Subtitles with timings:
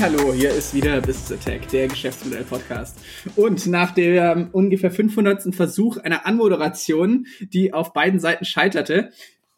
[0.00, 2.98] Hallo, hier ist wieder Business Attack, der Geschäftsmodell-Podcast.
[3.34, 5.52] Und nach dem ungefähr 500.
[5.52, 9.10] Versuch einer Anmoderation, die auf beiden Seiten scheiterte,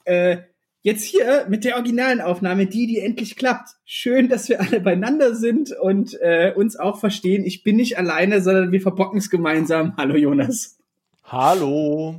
[0.04, 0.38] äh,
[0.80, 3.68] jetzt hier mit der originalen Aufnahme, die, die endlich klappt.
[3.84, 7.44] Schön, dass wir alle beieinander sind und äh, uns auch verstehen.
[7.44, 9.94] Ich bin nicht alleine, sondern wir verbocken es gemeinsam.
[9.98, 10.78] Hallo Jonas.
[11.24, 12.18] Hallo.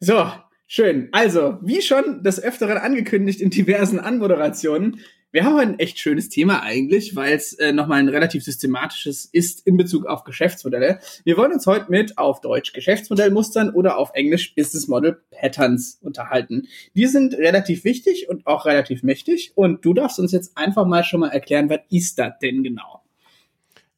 [0.00, 0.26] So,
[0.66, 1.10] schön.
[1.12, 4.98] Also, wie schon des Öfteren angekündigt in diversen Anmoderationen,
[5.32, 9.66] wir haben ein echt schönes Thema eigentlich, weil es äh, nochmal ein relativ systematisches ist
[9.66, 11.00] in Bezug auf Geschäftsmodelle.
[11.24, 16.68] Wir wollen uns heute mit auf Deutsch Geschäftsmodellmustern oder auf Englisch Business Model Patterns unterhalten.
[16.94, 21.02] Die sind relativ wichtig und auch relativ mächtig und du darfst uns jetzt einfach mal
[21.02, 23.01] schon mal erklären, was ist das denn genau?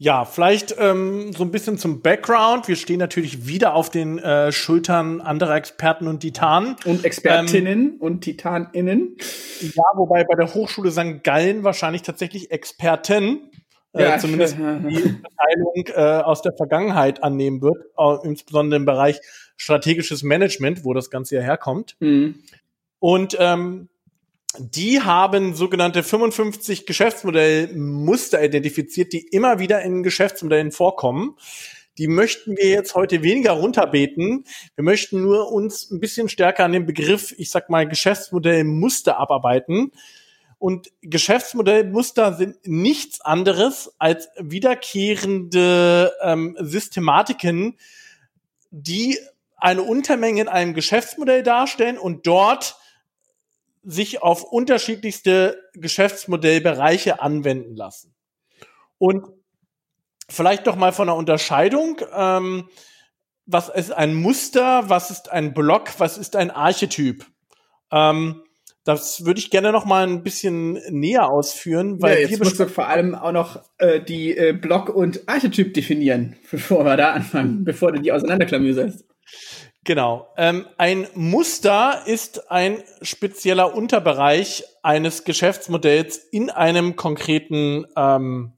[0.05, 2.69] Ja, vielleicht ähm, so ein bisschen zum Background.
[2.69, 6.77] Wir stehen natürlich wieder auf den äh, Schultern anderer Experten und Titanen.
[6.85, 9.17] Und Expertinnen ähm, und Titaninnen.
[9.63, 11.25] Ja, wobei bei der Hochschule St.
[11.25, 13.51] Gallen wahrscheinlich tatsächlich Experten,
[13.95, 14.61] äh, ja, zumindest die
[15.23, 17.79] Beteiligung äh, aus der Vergangenheit annehmen wird,
[18.25, 19.23] insbesondere im Bereich
[19.57, 21.97] strategisches Management, wo das Ganze ja herkommt.
[22.01, 22.41] Mhm.
[22.99, 23.89] Und ähm,
[24.59, 31.37] die haben sogenannte 55 Geschäftsmodellmuster identifiziert, die immer wieder in Geschäftsmodellen vorkommen.
[31.99, 34.45] Die möchten wir jetzt heute weniger runterbeten.
[34.75, 39.93] Wir möchten nur uns ein bisschen stärker an dem Begriff, ich sag mal, Geschäftsmodellmuster abarbeiten.
[40.59, 47.77] Und Geschäftsmodellmuster sind nichts anderes als wiederkehrende ähm, Systematiken,
[48.71, 49.19] die
[49.57, 52.77] eine Untermenge in einem Geschäftsmodell darstellen und dort
[53.85, 58.15] sich auf unterschiedlichste Geschäftsmodellbereiche anwenden lassen.
[58.99, 59.27] Und
[60.29, 62.01] vielleicht doch mal von der Unterscheidung.
[62.15, 62.69] Ähm,
[63.47, 64.89] was ist ein Muster?
[64.89, 65.91] Was ist ein Block?
[65.99, 67.27] Was ist ein Archetyp?
[67.93, 68.43] Ähm,
[68.85, 72.69] das würde ich gerne noch mal ein bisschen näher ausführen, weil ja, jetzt musst du
[72.69, 77.65] vor allem auch noch äh, die äh, Block und Archetyp definieren, bevor wir da anfangen,
[77.65, 79.05] bevor du die auseinanderklamüserst.
[79.85, 80.33] Genau.
[80.39, 88.53] Ähm, ein Muster ist ein spezieller Unterbereich eines Geschäftsmodells in einem konkreten ähm,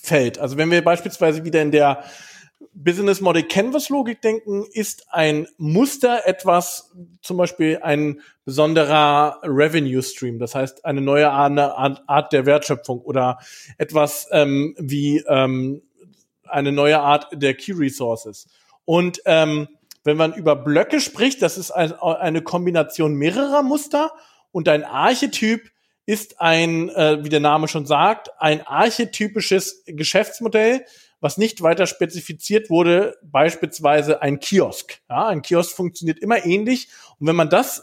[0.00, 0.38] Feld.
[0.38, 2.02] Also wenn wir beispielsweise wieder in der
[2.72, 10.38] Business Model Canvas Logik denken, ist ein Muster etwas, zum Beispiel ein besonderer Revenue Stream,
[10.38, 13.38] das heißt eine neue Art der Wertschöpfung oder
[13.76, 15.82] etwas ähm, wie ähm,
[16.44, 18.48] eine neue Art der Key Resources.
[18.84, 19.68] Und ähm,
[20.08, 24.10] wenn man über Blöcke spricht, das ist ein, eine Kombination mehrerer Muster
[24.52, 25.70] und ein Archetyp
[26.06, 30.86] ist ein, äh, wie der Name schon sagt, ein archetypisches Geschäftsmodell,
[31.20, 35.00] was nicht weiter spezifiziert wurde, beispielsweise ein Kiosk.
[35.10, 36.88] Ja, ein Kiosk funktioniert immer ähnlich.
[37.18, 37.82] Und wenn man das äh,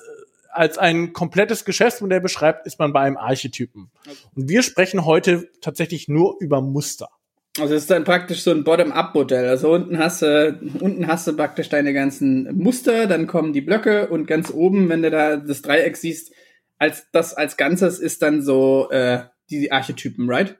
[0.52, 3.92] als ein komplettes Geschäftsmodell beschreibt, ist man bei einem Archetypen.
[4.34, 7.10] Und wir sprechen heute tatsächlich nur über Muster.
[7.58, 9.48] Also es ist dann praktisch so ein Bottom-up-Modell.
[9.48, 14.08] Also unten hast du, unten hast du praktisch deine ganzen Muster, dann kommen die Blöcke
[14.08, 16.34] und ganz oben, wenn du da das Dreieck siehst,
[16.78, 20.58] als das als Ganzes ist dann so äh, die Archetypen, right?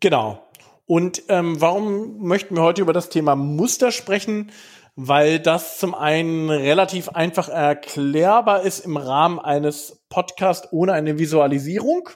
[0.00, 0.46] Genau.
[0.84, 4.50] Und ähm, warum möchten wir heute über das Thema Muster sprechen?
[4.94, 12.10] Weil das zum einen relativ einfach erklärbar ist im Rahmen eines Podcasts ohne eine Visualisierung.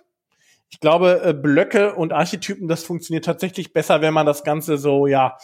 [0.69, 5.07] Ich glaube, äh, Blöcke und Archetypen, das funktioniert tatsächlich besser, wenn man das Ganze so,
[5.07, 5.37] ja,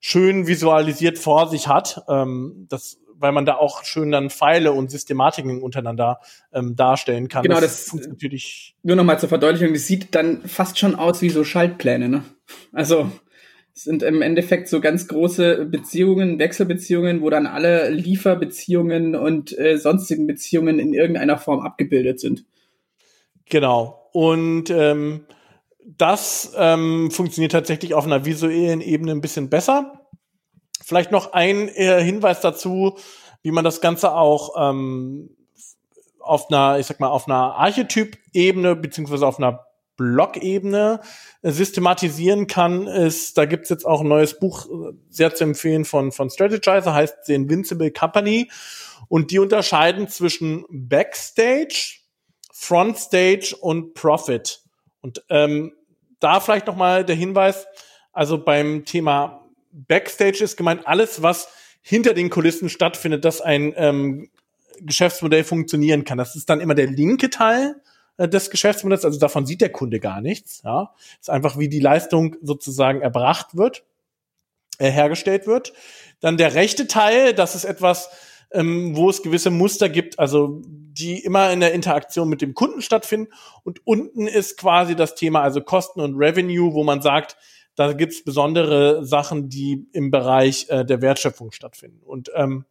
[0.00, 2.02] schön visualisiert vor sich hat.
[2.08, 6.18] Ähm, das weil man da auch schön dann Pfeile und Systematiken untereinander
[6.52, 7.44] ähm, darstellen kann.
[7.44, 8.74] Genau, das, das natürlich.
[8.82, 12.24] Nur nochmal zur Verdeutlichung, das sieht dann fast schon aus wie so Schaltpläne, ne?
[12.72, 13.10] Also
[13.74, 19.78] es sind im Endeffekt so ganz große Beziehungen, Wechselbeziehungen, wo dann alle Lieferbeziehungen und äh,
[19.78, 22.44] sonstigen Beziehungen in irgendeiner Form abgebildet sind.
[23.48, 24.01] Genau.
[24.12, 25.26] Und ähm,
[25.84, 30.00] das ähm, funktioniert tatsächlich auf einer visuellen Ebene ein bisschen besser.
[30.82, 32.98] Vielleicht noch ein äh, Hinweis dazu,
[33.42, 35.30] wie man das Ganze auch ähm,
[36.20, 39.66] auf einer, ich sag mal, auf einer Archetyp-Ebene beziehungsweise auf einer
[39.96, 41.00] Block-Ebene
[41.42, 45.84] äh, systematisieren kann, ist, da gibt's jetzt auch ein neues Buch äh, sehr zu empfehlen
[45.84, 48.50] von, von Strategizer, heißt The Invincible Company.
[49.08, 52.01] Und die unterscheiden zwischen Backstage,
[52.62, 54.60] Frontstage und Profit.
[55.00, 55.72] Und ähm,
[56.20, 57.66] da vielleicht noch mal der Hinweis,
[58.12, 61.48] also beim Thema Backstage ist gemeint alles, was
[61.80, 64.30] hinter den Kulissen stattfindet, dass ein ähm,
[64.78, 66.18] Geschäftsmodell funktionieren kann.
[66.18, 67.80] Das ist dann immer der linke Teil
[68.16, 70.62] äh, des Geschäftsmodells, also davon sieht der Kunde gar nichts.
[70.62, 73.82] Ja, ist einfach wie die Leistung sozusagen erbracht wird,
[74.78, 75.72] äh, hergestellt wird.
[76.20, 78.08] Dann der rechte Teil, das ist etwas,
[78.52, 82.82] ähm, wo es gewisse Muster gibt, also die immer in der Interaktion mit dem Kunden
[82.82, 83.32] stattfinden.
[83.64, 87.36] Und unten ist quasi das Thema, also Kosten und Revenue, wo man sagt,
[87.74, 92.02] da gibt's besondere Sachen, die im Bereich äh, der Wertschöpfung stattfinden.
[92.02, 92.66] Und ähm,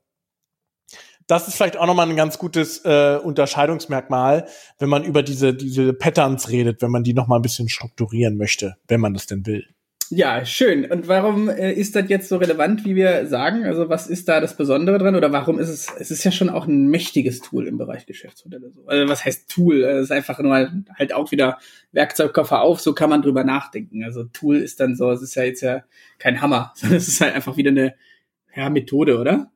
[1.27, 4.47] das ist vielleicht auch nochmal ein ganz gutes äh, Unterscheidungsmerkmal,
[4.79, 8.75] wenn man über diese, diese Patterns redet, wenn man die nochmal ein bisschen strukturieren möchte,
[8.87, 9.65] wenn man das denn will.
[10.13, 10.91] Ja, schön.
[10.91, 13.63] Und warum äh, ist das jetzt so relevant, wie wir sagen?
[13.63, 15.15] Also was ist da das Besondere dran?
[15.15, 18.71] Oder warum ist es, es ist ja schon auch ein mächtiges Tool im Bereich Geschäftsmodelle.
[18.71, 18.85] So.
[18.87, 19.83] Also was heißt Tool?
[19.83, 20.69] Es ist einfach nur
[20.99, 21.59] halt auch wieder
[21.93, 24.03] Werkzeugkoffer auf, so kann man drüber nachdenken.
[24.03, 25.85] Also Tool ist dann so, es ist ja jetzt ja
[26.19, 27.95] kein Hammer, sondern es ist halt einfach wieder eine
[28.53, 29.49] ja, Methode, oder?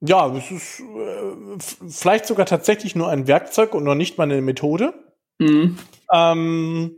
[0.00, 4.40] Ja, es ist äh, vielleicht sogar tatsächlich nur ein Werkzeug und noch nicht mal eine
[4.40, 4.94] Methode.
[5.38, 5.76] Mhm.
[6.10, 6.96] Ähm,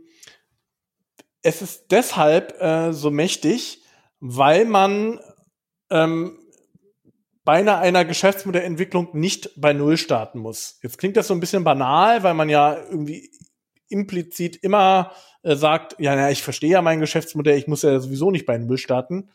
[1.45, 3.83] es ist deshalb äh, so mächtig,
[4.19, 5.19] weil man
[5.91, 6.39] ähm,
[7.43, 10.79] bei einer Geschäftsmodellentwicklung nicht bei Null starten muss.
[10.81, 13.29] Jetzt klingt das so ein bisschen banal, weil man ja irgendwie
[13.87, 15.11] implizit immer
[15.43, 18.57] äh, sagt, ja, na, ich verstehe ja mein Geschäftsmodell, ich muss ja sowieso nicht bei
[18.57, 19.29] Null starten.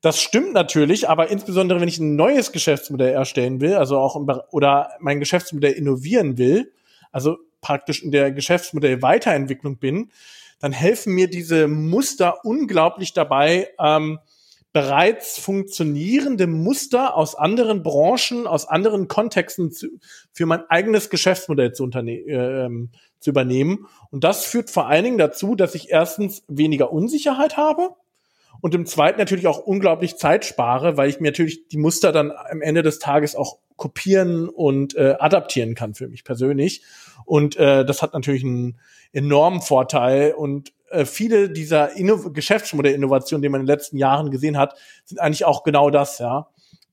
[0.00, 4.28] Das stimmt natürlich, aber insbesondere wenn ich ein neues Geschäftsmodell erstellen will, also auch im,
[4.50, 6.72] oder mein Geschäftsmodell innovieren will,
[7.12, 10.10] also praktisch in der Geschäftsmodell Weiterentwicklung bin,
[10.60, 14.20] dann helfen mir diese Muster unglaublich dabei, ähm,
[14.72, 19.88] bereits funktionierende Muster aus anderen Branchen, aus anderen Kontexten zu,
[20.32, 22.68] für mein eigenes Geschäftsmodell zu, äh,
[23.18, 23.86] zu übernehmen.
[24.10, 27.90] Und das führt vor allen Dingen dazu, dass ich erstens weniger Unsicherheit habe
[28.60, 32.30] und im zweiten natürlich auch unglaublich Zeit spare, weil ich mir natürlich die Muster dann
[32.30, 36.82] am Ende des Tages auch kopieren und äh, adaptieren kann für mich persönlich.
[37.24, 38.78] Und äh, das hat natürlich einen
[39.12, 40.34] enormen Vorteil.
[40.34, 45.18] Und äh, viele dieser Inno Geschäftsmodellinnovationen, die man in den letzten Jahren gesehen hat, sind
[45.18, 46.48] eigentlich auch genau das, ja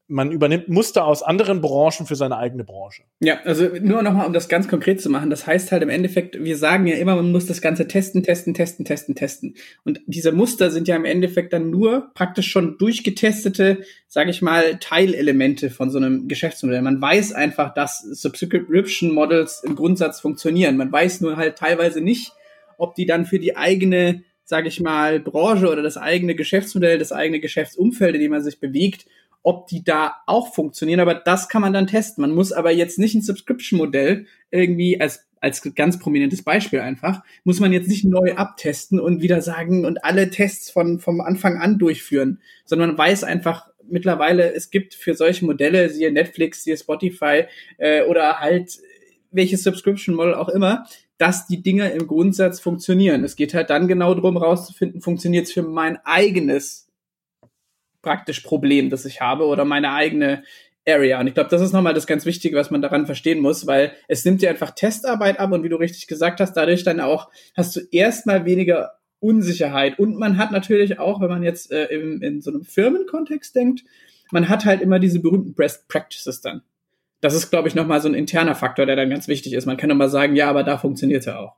[0.09, 3.03] man übernimmt Muster aus anderen Branchen für seine eigene Branche.
[3.19, 5.29] Ja, also nur nochmal, um das ganz konkret zu machen.
[5.29, 8.53] Das heißt halt im Endeffekt, wir sagen ja immer, man muss das Ganze testen, testen,
[8.53, 9.55] testen, testen, testen.
[9.83, 14.77] Und diese Muster sind ja im Endeffekt dann nur praktisch schon durchgetestete, sage ich mal,
[14.79, 16.81] Teilelemente von so einem Geschäftsmodell.
[16.81, 20.77] Man weiß einfach, dass Subscription Models im Grundsatz funktionieren.
[20.77, 22.31] Man weiß nur halt teilweise nicht,
[22.77, 27.11] ob die dann für die eigene sage ich mal, Branche oder das eigene Geschäftsmodell, das
[27.11, 29.05] eigene Geschäftsumfeld, in dem man sich bewegt,
[29.43, 32.21] ob die da auch funktionieren, aber das kann man dann testen.
[32.21, 37.59] Man muss aber jetzt nicht ein Subscription-Modell irgendwie als als ganz prominentes Beispiel einfach, muss
[37.59, 41.77] man jetzt nicht neu abtesten und wieder sagen und alle Tests von, vom Anfang an
[41.77, 47.43] durchführen, sondern man weiß einfach mittlerweile, es gibt für solche Modelle, siehe Netflix, siehe Spotify
[47.77, 48.79] äh, oder halt
[49.31, 50.85] welches Subscription-Model auch immer,
[51.17, 53.23] dass die Dinge im Grundsatz funktionieren.
[53.23, 56.86] Es geht halt dann genau darum, rauszufinden, funktioniert es für mein eigenes
[58.01, 60.43] praktisch Problem, das ich habe oder meine eigene
[60.87, 61.19] Area.
[61.19, 63.91] Und ich glaube, das ist nochmal das ganz Wichtige, was man daran verstehen muss, weil
[64.07, 67.29] es nimmt dir einfach Testarbeit ab und wie du richtig gesagt hast, dadurch dann auch
[67.55, 69.99] hast du erstmal weniger Unsicherheit.
[69.99, 73.83] Und man hat natürlich auch, wenn man jetzt äh, in, in so einem Firmenkontext denkt,
[74.31, 76.61] man hat halt immer diese berühmten Best Practices dann.
[77.21, 79.65] Das ist, glaube ich, nochmal so ein interner Faktor, der dann ganz wichtig ist.
[79.65, 81.55] Man kann nochmal sagen, ja, aber da funktioniert ja auch.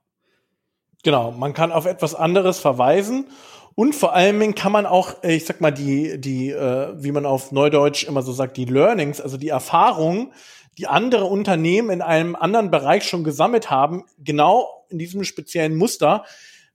[1.02, 3.26] Genau, man kann auf etwas anderes verweisen
[3.74, 7.26] und vor allem kann man auch, äh, ich sag mal, die, die, äh, wie man
[7.26, 10.32] auf Neudeutsch immer so sagt, die Learnings, also die Erfahrungen,
[10.78, 16.24] die andere Unternehmen in einem anderen Bereich schon gesammelt haben, genau in diesem speziellen Muster,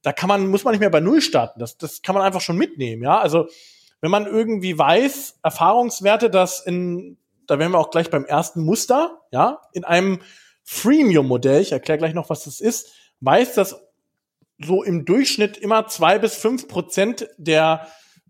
[0.02, 1.60] da kann man, muss man nicht mehr bei Null starten.
[1.60, 3.20] Das, das kann man einfach schon mitnehmen, ja.
[3.20, 3.48] Also,
[4.02, 9.22] wenn man irgendwie weiß, Erfahrungswerte, dass in, da wären wir auch gleich beim ersten Muster,
[9.32, 10.22] ja, in einem
[10.64, 13.85] Freemium-Modell, ich erkläre gleich noch, was das ist, weiß, dass
[14.60, 17.88] so im Durchschnitt immer zwei bis fünf Prozent der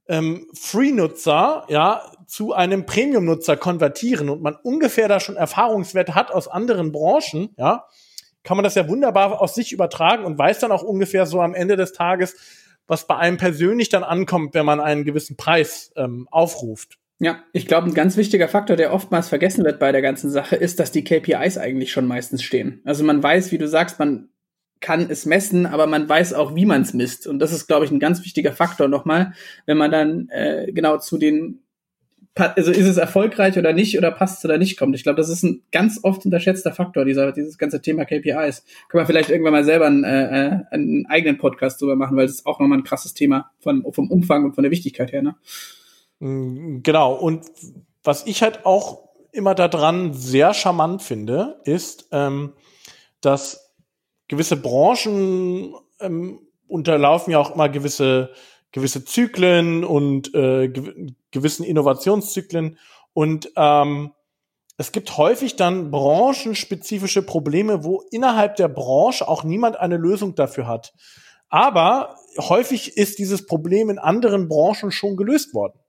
[0.07, 6.47] ähm, Free-Nutzer ja zu einem Premium-Nutzer konvertieren und man ungefähr da schon Erfahrungswerte hat aus
[6.47, 7.85] anderen Branchen, ja,
[8.43, 11.53] kann man das ja wunderbar aus sich übertragen und weiß dann auch ungefähr so am
[11.53, 12.35] Ende des Tages,
[12.87, 16.99] was bei einem persönlich dann ankommt, wenn man einen gewissen Preis ähm, aufruft.
[17.17, 20.57] Ja, ich glaube, ein ganz wichtiger Faktor, der oftmals vergessen wird bei der ganzen Sache,
[20.57, 22.81] ist, dass die KPIs eigentlich schon meistens stehen.
[22.83, 24.29] Also man weiß, wie du sagst, man
[24.81, 27.27] kann es messen, aber man weiß auch, wie man es misst.
[27.27, 29.33] Und das ist, glaube ich, ein ganz wichtiger Faktor nochmal,
[29.65, 31.61] wenn man dann äh, genau zu den,
[32.35, 34.95] also ist es erfolgreich oder nicht oder passt es oder nicht kommt.
[34.95, 38.63] Ich glaube, das ist ein ganz oft unterschätzter Faktor, dieser, dieses ganze Thema KPIs.
[38.89, 42.25] Können wir vielleicht irgendwann mal selber einen, äh, äh, einen eigenen Podcast drüber machen, weil
[42.25, 45.21] es ist auch nochmal ein krasses Thema von, vom Umfang und von der Wichtigkeit her.
[45.21, 45.35] Ne?
[46.19, 47.13] Mm, genau.
[47.13, 47.45] Und
[48.03, 52.53] was ich halt auch immer daran sehr charmant finde, ist, ähm,
[53.21, 53.64] dass
[54.27, 58.31] gewisse Branchen ähm, unterlaufen ja auch immer gewisse
[58.71, 60.67] gewisse Zyklen und äh,
[61.31, 62.77] gewissen Innovationszyklen
[63.13, 64.11] und ähm,
[64.77, 70.67] es gibt häufig dann branchenspezifische Probleme, wo innerhalb der Branche auch niemand eine Lösung dafür
[70.67, 70.93] hat.
[71.47, 75.79] Aber häufig ist dieses Problem in anderen Branchen schon gelöst worden.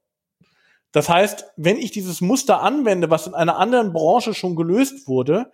[0.93, 5.51] Das heißt, wenn ich dieses Muster anwende, was in einer anderen Branche schon gelöst wurde,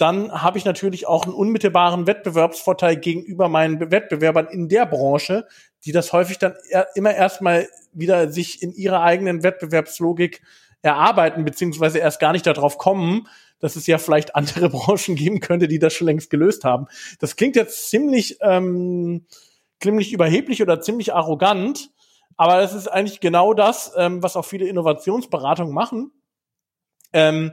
[0.00, 5.46] dann habe ich natürlich auch einen unmittelbaren Wettbewerbsvorteil gegenüber meinen Wettbewerbern in der Branche,
[5.84, 6.54] die das häufig dann
[6.94, 10.42] immer erstmal wieder sich in ihrer eigenen Wettbewerbslogik
[10.82, 13.28] erarbeiten, beziehungsweise erst gar nicht darauf kommen,
[13.58, 16.86] dass es ja vielleicht andere Branchen geben könnte, die das schon längst gelöst haben.
[17.18, 19.26] Das klingt jetzt ziemlich, ähm,
[19.82, 21.90] ziemlich überheblich oder ziemlich arrogant,
[22.36, 26.10] aber das ist eigentlich genau das, ähm, was auch viele Innovationsberatungen machen,
[27.12, 27.52] ähm,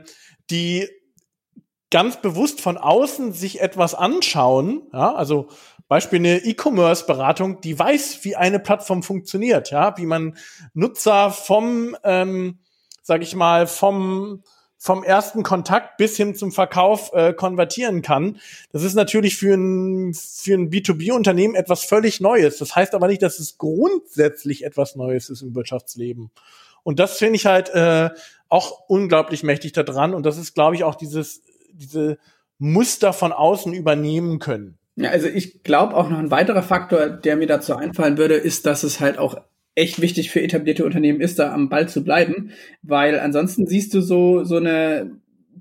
[0.50, 0.88] die
[1.90, 5.48] ganz bewusst von außen sich etwas anschauen, ja, also
[5.88, 10.36] Beispiel eine E-Commerce-Beratung, die weiß, wie eine Plattform funktioniert, ja, wie man
[10.74, 12.58] Nutzer vom, ähm,
[13.02, 14.42] sag ich mal, vom
[14.80, 18.38] vom ersten Kontakt bis hin zum Verkauf äh, konvertieren kann.
[18.70, 22.58] Das ist natürlich für ein, für ein B2B-Unternehmen etwas völlig Neues.
[22.58, 26.30] Das heißt aber nicht, dass es grundsätzlich etwas Neues ist im Wirtschaftsleben.
[26.84, 28.10] Und das finde ich halt äh,
[28.48, 30.14] auch unglaublich mächtig daran.
[30.14, 31.42] Und das ist, glaube ich, auch dieses,
[31.78, 32.18] diese
[32.58, 34.78] Muster von außen übernehmen können.
[34.96, 38.66] Ja, also ich glaube auch noch ein weiterer Faktor, der mir dazu einfallen würde, ist,
[38.66, 39.36] dass es halt auch
[39.76, 42.50] echt wichtig für etablierte Unternehmen ist, da am Ball zu bleiben,
[42.82, 45.12] weil ansonsten siehst du so, so eine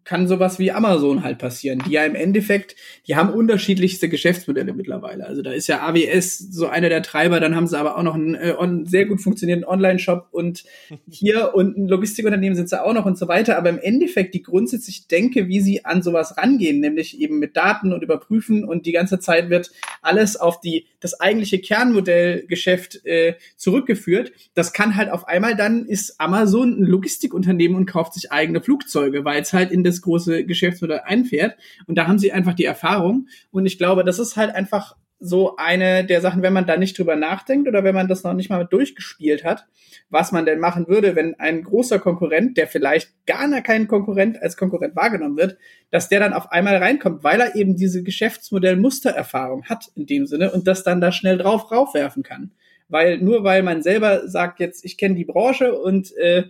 [0.07, 5.27] kann sowas wie Amazon halt passieren, die ja im Endeffekt, die haben unterschiedlichste Geschäftsmodelle mittlerweile.
[5.27, 8.15] Also da ist ja AWS so einer der Treiber, dann haben sie aber auch noch
[8.15, 10.63] einen äh, on, sehr gut funktionierenden Online-Shop und
[11.11, 13.57] hier und ein Logistikunternehmen sind sie auch noch und so weiter.
[13.57, 17.91] Aber im Endeffekt die grundsätzlich denke, wie sie an sowas rangehen, nämlich eben mit Daten
[17.91, 19.71] und überprüfen und die ganze Zeit wird
[20.01, 24.31] alles auf die das eigentliche Kernmodellgeschäft äh, zurückgeführt.
[24.53, 29.25] Das kann halt auf einmal dann ist Amazon ein Logistikunternehmen und kauft sich eigene Flugzeuge,
[29.25, 31.57] weil es halt in das große Geschäftsmodell einfährt.
[31.85, 33.27] Und da haben sie einfach die Erfahrung.
[33.51, 36.97] Und ich glaube, das ist halt einfach so eine der Sachen, wenn man da nicht
[36.97, 39.65] drüber nachdenkt oder wenn man das noch nicht mal durchgespielt hat,
[40.09, 44.57] was man denn machen würde, wenn ein großer Konkurrent, der vielleicht gar kein Konkurrent als
[44.57, 45.57] Konkurrent wahrgenommen wird,
[45.89, 50.51] dass der dann auf einmal reinkommt, weil er eben diese Geschäftsmodell-Mustererfahrung hat in dem Sinne
[50.51, 52.51] und das dann da schnell drauf raufwerfen kann.
[52.89, 56.43] Weil nur weil man selber sagt jetzt, ich kenne die Branche und äh,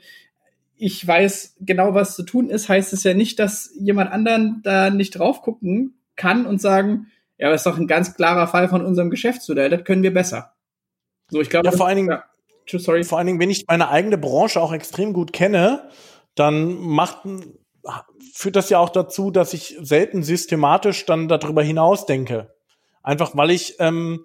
[0.78, 4.90] ich weiß genau, was zu tun ist, heißt es ja nicht, dass jemand anderen da
[4.90, 7.08] nicht drauf gucken kann und sagen,
[7.38, 10.54] ja, das ist doch ein ganz klarer Fall von unserem Geschäftsmodell, das können wir besser.
[11.30, 13.04] So, ich glaube, ja, vor allen Dingen, ja, sorry.
[13.04, 15.90] Vor allen Dingen, wenn ich meine eigene Branche auch extrem gut kenne,
[16.36, 17.20] dann macht,
[18.34, 22.54] führt das ja auch dazu, dass ich selten systematisch dann darüber hinaus denke.
[23.04, 24.24] Einfach weil ich ähm,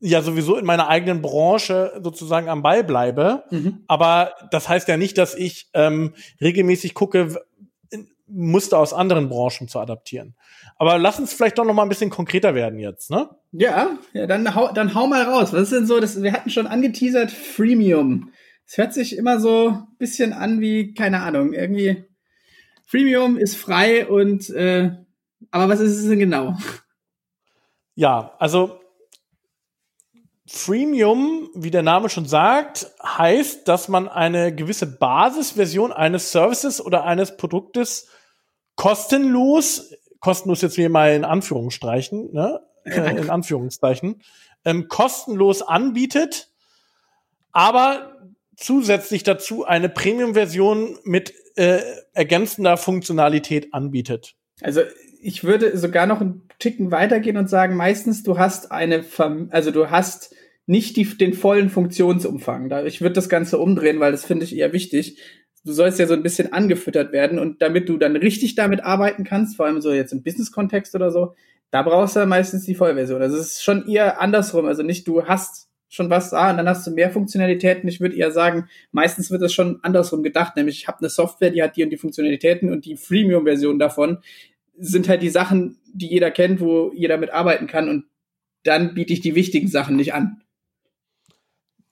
[0.00, 3.44] ja sowieso in meiner eigenen Branche sozusagen am Ball bleibe.
[3.50, 3.84] Mhm.
[3.86, 7.36] Aber das heißt ja nicht, dass ich ähm, regelmäßig gucke,
[8.28, 10.34] Muster aus anderen Branchen zu adaptieren.
[10.76, 13.30] Aber lass uns vielleicht doch noch mal ein bisschen konkreter werden jetzt, ne?
[13.52, 15.52] Ja, ja dann, hau, dann hau mal raus.
[15.52, 18.32] Was ist denn so, das, wir hatten schon angeteasert, Freemium.
[18.66, 22.04] Es hört sich immer so ein bisschen an wie, keine Ahnung, irgendwie
[22.84, 24.90] Freemium ist frei und äh,
[25.50, 26.56] aber was ist es denn genau?
[27.94, 28.80] Ja, also
[30.46, 37.04] Freemium, wie der Name schon sagt, heißt, dass man eine gewisse Basisversion eines Services oder
[37.04, 38.08] eines Produktes
[38.76, 44.22] kostenlos, kostenlos jetzt hier mal in Anführungsstrichen, ne, äh, in Anführungszeichen,
[44.64, 46.50] ähm, kostenlos anbietet,
[47.50, 48.16] aber
[48.56, 51.80] zusätzlich dazu eine Premium-Version mit äh,
[52.12, 54.34] ergänzender Funktionalität anbietet.
[54.60, 54.82] Also
[55.20, 59.04] ich würde sogar noch einen Ticken weitergehen und sagen, meistens du hast eine,
[59.50, 60.34] also du hast
[60.66, 62.70] nicht die, den vollen Funktionsumfang.
[62.86, 65.20] Ich würde das Ganze umdrehen, weil das finde ich eher wichtig.
[65.64, 69.24] Du sollst ja so ein bisschen angefüttert werden und damit du dann richtig damit arbeiten
[69.24, 71.34] kannst, vor allem so jetzt im Business-Kontext oder so,
[71.70, 73.20] da brauchst du meistens die Vollversion.
[73.20, 74.66] Also es ist schon eher andersrum.
[74.66, 77.88] Also nicht du hast schon was da und dann hast du mehr Funktionalitäten.
[77.88, 81.50] Ich würde eher sagen, meistens wird das schon andersrum gedacht, nämlich ich habe eine Software,
[81.50, 84.18] die hat die und die Funktionalitäten und die Freemium-Version davon
[84.78, 88.04] sind halt die Sachen, die jeder kennt, wo jeder mit arbeiten kann und
[88.64, 90.42] dann biete ich die wichtigen Sachen nicht an.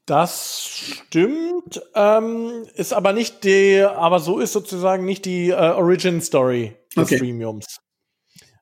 [0.06, 6.20] Das stimmt, ähm, ist aber nicht die, aber so ist sozusagen nicht die äh, Origin
[6.20, 7.18] Story des okay.
[7.18, 7.80] Freemiums.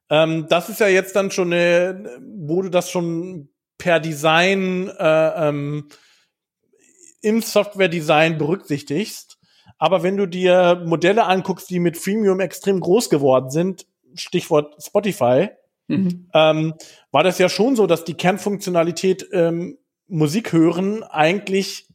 [0.08, 5.48] Ähm, das ist ja jetzt dann schon eine, wo du das schon per Design äh,
[5.48, 5.88] ähm,
[7.22, 9.38] im Software-Design berücksichtigst.
[9.78, 15.48] Aber wenn du dir Modelle anguckst, die mit Freemium extrem groß geworden sind, Stichwort Spotify,
[15.88, 16.28] mhm.
[16.34, 16.74] ähm,
[17.10, 19.78] war das ja schon so, dass die Kernfunktionalität ähm,
[20.08, 21.86] Musik hören eigentlich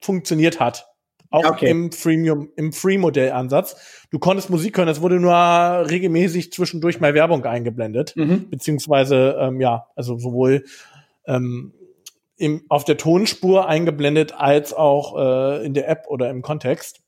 [0.00, 0.86] funktioniert hat.
[1.30, 1.70] Auch okay.
[1.70, 3.76] im Freemium, im Free-Modell-Ansatz.
[4.10, 8.14] Du konntest Musik hören, es wurde nur regelmäßig zwischendurch mal Werbung eingeblendet.
[8.16, 8.50] Mhm.
[8.50, 10.64] Beziehungsweise, ähm, ja, also sowohl
[11.26, 11.72] ähm,
[12.36, 17.01] im, auf der Tonspur eingeblendet als auch äh, in der App oder im Kontext.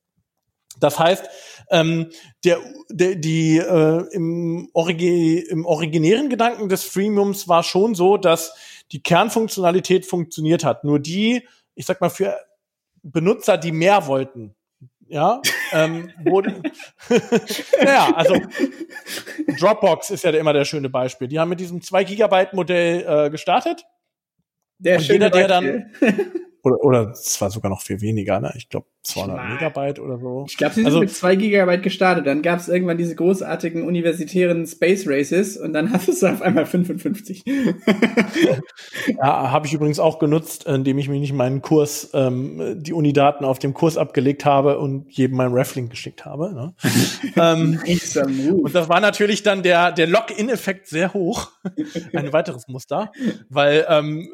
[0.81, 1.28] Das heißt,
[1.71, 2.11] ähm,
[2.45, 2.59] der,
[2.90, 8.54] der, die, äh, im, Origi im originären Gedanken des Freemiums war schon so, dass
[8.93, 10.85] die Kernfunktionalität funktioniert hat.
[10.85, 12.37] Nur die, ich sag mal, für
[13.02, 14.54] Benutzer, die mehr wollten,
[15.07, 15.40] ja,
[15.73, 16.62] ähm, wurde,
[17.78, 18.37] naja, also
[19.59, 21.28] Dropbox ist ja immer der schöne Beispiel.
[21.28, 23.85] Die haben mit diesem 2 Gigabyte Modell äh, gestartet.
[24.78, 25.93] Der und jeder, der dann
[26.64, 28.52] oder, oder es war sogar noch viel weniger, ne?
[28.56, 29.52] Ich glaube 200 Schmal.
[29.52, 30.47] Megabyte oder so.
[30.49, 32.26] Ich glaube, sie sind also, mit 2 Gigabyte gestartet.
[32.26, 36.64] Dann gab es irgendwann diese großartigen universitären Space Races und dann hast du auf einmal
[36.64, 37.44] 55.
[39.06, 43.44] ja, habe ich übrigens auch genutzt, indem ich mich nicht meinen Kurs, ähm, die Unidaten
[43.44, 46.54] auf dem Kurs abgelegt habe und jedem meinen Reflink geschickt habe.
[46.54, 46.75] Ne?
[47.37, 47.78] ähm,
[48.54, 51.50] und das war natürlich dann der, der Login-Effekt sehr hoch.
[52.14, 53.12] Ein weiteres Muster,
[53.50, 54.30] weil ähm,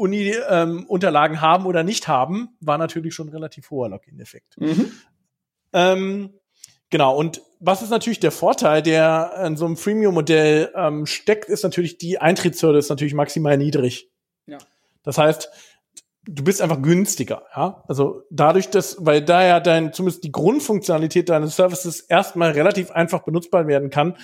[0.00, 4.56] Uni-Unterlagen ähm, haben oder nicht haben, war natürlich schon ein relativ hoher Login-Effekt.
[4.58, 4.92] Mhm.
[5.72, 6.30] Ähm,
[6.88, 11.62] genau, und was ist natürlich der Vorteil, der in so einem Freemium-Modell ähm, steckt, ist
[11.62, 14.10] natürlich, die Eintrittshürde ist natürlich maximal niedrig.
[14.46, 14.58] Ja.
[15.02, 15.50] Das heißt,
[16.24, 17.84] du bist einfach günstiger, ja.
[17.86, 23.20] Also dadurch, dass, weil da ja dein, zumindest die Grundfunktionalität deines Services erstmal relativ einfach
[23.22, 24.16] benutzbar werden kann,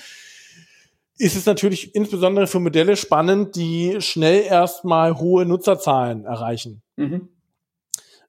[1.19, 6.83] ist es natürlich insbesondere für Modelle spannend, die schnell erstmal hohe Nutzerzahlen erreichen.
[6.97, 7.29] Mhm.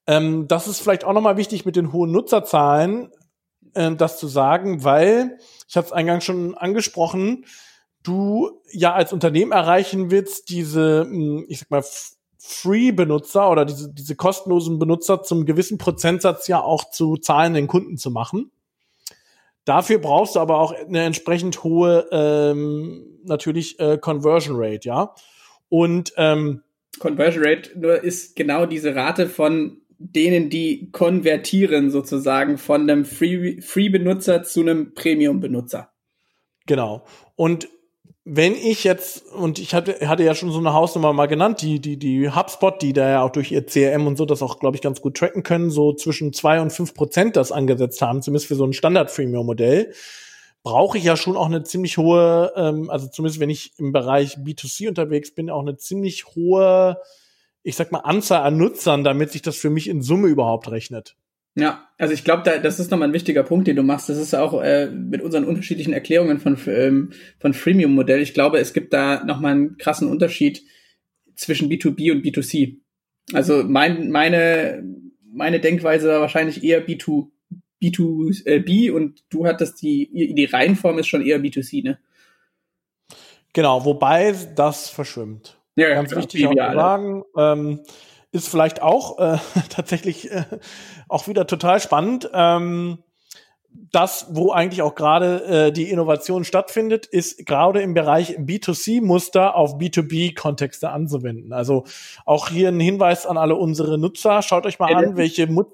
[0.07, 3.11] Ähm, das ist vielleicht auch nochmal wichtig mit den hohen Nutzerzahlen,
[3.73, 7.45] äh, das zu sagen, weil, ich hatte es eingangs schon angesprochen,
[8.03, 11.83] du ja als Unternehmen erreichen willst, diese, hm, ich sag mal,
[12.39, 18.09] Free-Benutzer oder diese, diese kostenlosen Benutzer zum gewissen Prozentsatz ja auch zu zahlenden Kunden zu
[18.09, 18.51] machen.
[19.67, 25.13] Dafür brauchst du aber auch eine entsprechend hohe, ähm, natürlich äh, Conversion Rate, ja.
[25.67, 26.63] Und ähm,
[26.99, 34.43] Conversion Rate nur ist genau diese Rate von denen, die konvertieren sozusagen von einem Free-Benutzer
[34.43, 35.91] zu einem Premium-Benutzer.
[36.65, 37.03] Genau.
[37.35, 37.67] Und
[38.29, 41.79] wenn ich jetzt, und ich hatte, hatte ja schon so eine Hausnummer mal genannt, die,
[41.79, 44.75] die, die HubSpot, die da ja auch durch ihr CRM und so das auch, glaube
[44.75, 48.47] ich, ganz gut tracken können, so zwischen zwei und fünf Prozent das angesetzt haben, zumindest
[48.47, 49.93] für so ein Standard-Freemium-Modell,
[50.61, 54.35] brauche ich ja schon auch eine ziemlich hohe, ähm, also zumindest wenn ich im Bereich
[54.37, 56.97] B2C unterwegs bin, auch eine ziemlich hohe,
[57.63, 61.15] ich sag mal, Anzahl an Nutzern, damit sich das für mich in Summe überhaupt rechnet.
[61.57, 64.09] Ja, also ich glaube, da, das ist nochmal ein wichtiger Punkt, den du machst.
[64.09, 68.21] Das ist auch äh, mit unseren unterschiedlichen Erklärungen von, ähm, von Freemium-Modell.
[68.21, 70.61] Ich glaube, es gibt da nochmal einen krassen Unterschied
[71.35, 72.77] zwischen B2B und B2C.
[73.33, 74.83] Also mein, meine,
[75.23, 77.29] meine Denkweise war wahrscheinlich eher B2,
[77.81, 81.97] B2B äh, und du hattest die, die Reihenform ist schon eher B2C, ne?
[83.53, 85.57] Genau, wobei das verschwimmt.
[85.75, 87.23] Ja, Ganz wichtig auch zu sagen.
[87.35, 87.79] Ähm,
[88.31, 89.37] ist vielleicht auch äh,
[89.69, 90.43] tatsächlich äh,
[91.07, 92.29] auch wieder total spannend.
[92.33, 92.99] Ähm,
[93.91, 99.77] das, wo eigentlich auch gerade äh, die Innovation stattfindet, ist gerade im Bereich B2C-Muster auf
[99.77, 101.53] B2B-Kontexte anzuwenden.
[101.53, 101.83] Also
[102.25, 104.41] auch hier ein Hinweis an alle unsere Nutzer.
[104.41, 105.65] Schaut euch mal an, welche Mu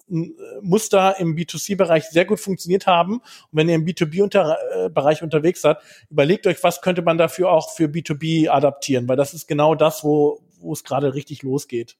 [0.61, 3.15] Muster im B2C-Bereich sehr gut funktioniert haben.
[3.15, 5.77] Und wenn ihr im B2B-Bereich -Unter unterwegs seid,
[6.09, 10.03] überlegt euch, was könnte man dafür auch für B2B adaptieren, weil das ist genau das,
[10.03, 11.97] wo, wo es gerade richtig losgeht.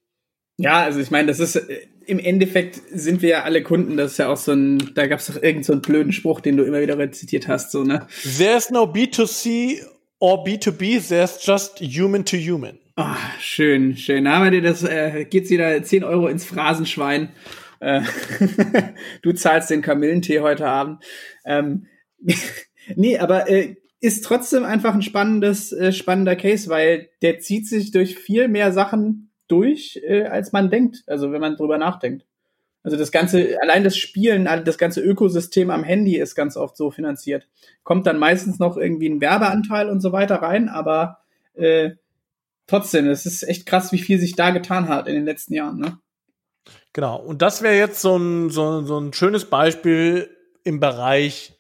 [0.58, 4.14] Ja, also ich meine, das ist äh, im Endeffekt sind wir ja alle Kunden, das
[4.14, 6.58] ist ja auch so ein, da gab es doch irgendeinen so einen blöden Spruch, den
[6.58, 8.08] du immer wieder rezitiert hast, so, ne?
[8.38, 9.84] There's no B2C
[10.20, 12.80] or B2B, there's just human to human.
[12.96, 14.26] Oh, schön, schön.
[14.26, 17.30] Da haben wir dir das, äh, geht's wieder 10 Euro ins Phrasenschwein.
[17.80, 18.02] Äh,
[19.24, 21.04] du zahlst den Kamillentee heute Abend.
[21.44, 21.88] Ähm,
[22.96, 27.92] nee, aber äh, ist trotzdem einfach ein spannendes, äh, spannender Case, weil der zieht sich
[27.92, 31.04] durch viel mehr Sachen durch, äh, als man denkt.
[31.08, 32.26] Also wenn man drüber nachdenkt.
[32.84, 36.92] Also das ganze, allein das Spielen, das ganze Ökosystem am Handy ist ganz oft so
[36.92, 37.48] finanziert.
[37.84, 41.20] Kommt dann meistens noch irgendwie ein Werbeanteil und so weiter rein, aber
[41.54, 41.92] äh,
[42.68, 45.80] trotzdem, es ist echt krass, wie viel sich da getan hat in den letzten Jahren.
[45.80, 45.98] Ne?
[46.92, 50.30] Genau, und das wäre jetzt so ein, so, so ein schönes Beispiel
[50.66, 51.54] im Bereich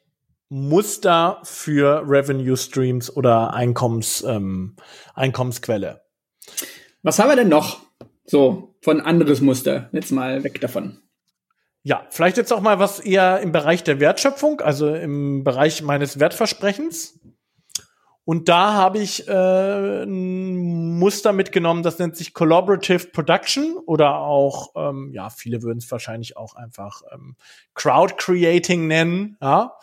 [0.50, 4.76] Muster für Revenue Streams oder Einkommens, ähm,
[5.15, 6.02] Einkommensquelle.
[7.04, 7.82] Was haben wir denn noch?
[8.26, 9.89] So, von anderes Muster.
[9.92, 11.00] Jetzt mal weg davon.
[11.84, 16.18] Ja, vielleicht jetzt auch mal was eher im Bereich der Wertschöpfung, also im Bereich meines
[16.18, 17.20] Wertversprechens.
[18.26, 24.72] Und da habe ich äh, ein Muster mitgenommen, das nennt sich Collaborative Production oder auch,
[24.78, 27.36] ähm, ja, viele würden es wahrscheinlich auch einfach ähm,
[27.74, 29.36] Crowd Creating nennen.
[29.42, 29.74] Ja.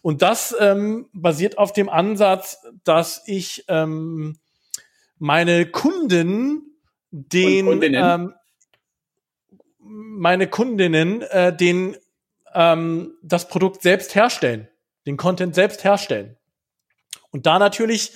[0.00, 4.38] Und das ähm, basiert auf dem Ansatz, dass ich ähm,
[5.18, 6.78] meine Kunden
[7.10, 8.34] den ähm,
[9.78, 11.96] meine Kundinnen äh, den
[12.54, 14.68] ähm, das Produkt selbst herstellen,
[15.06, 16.36] den Content selbst herstellen.
[17.30, 18.12] Und da natürlich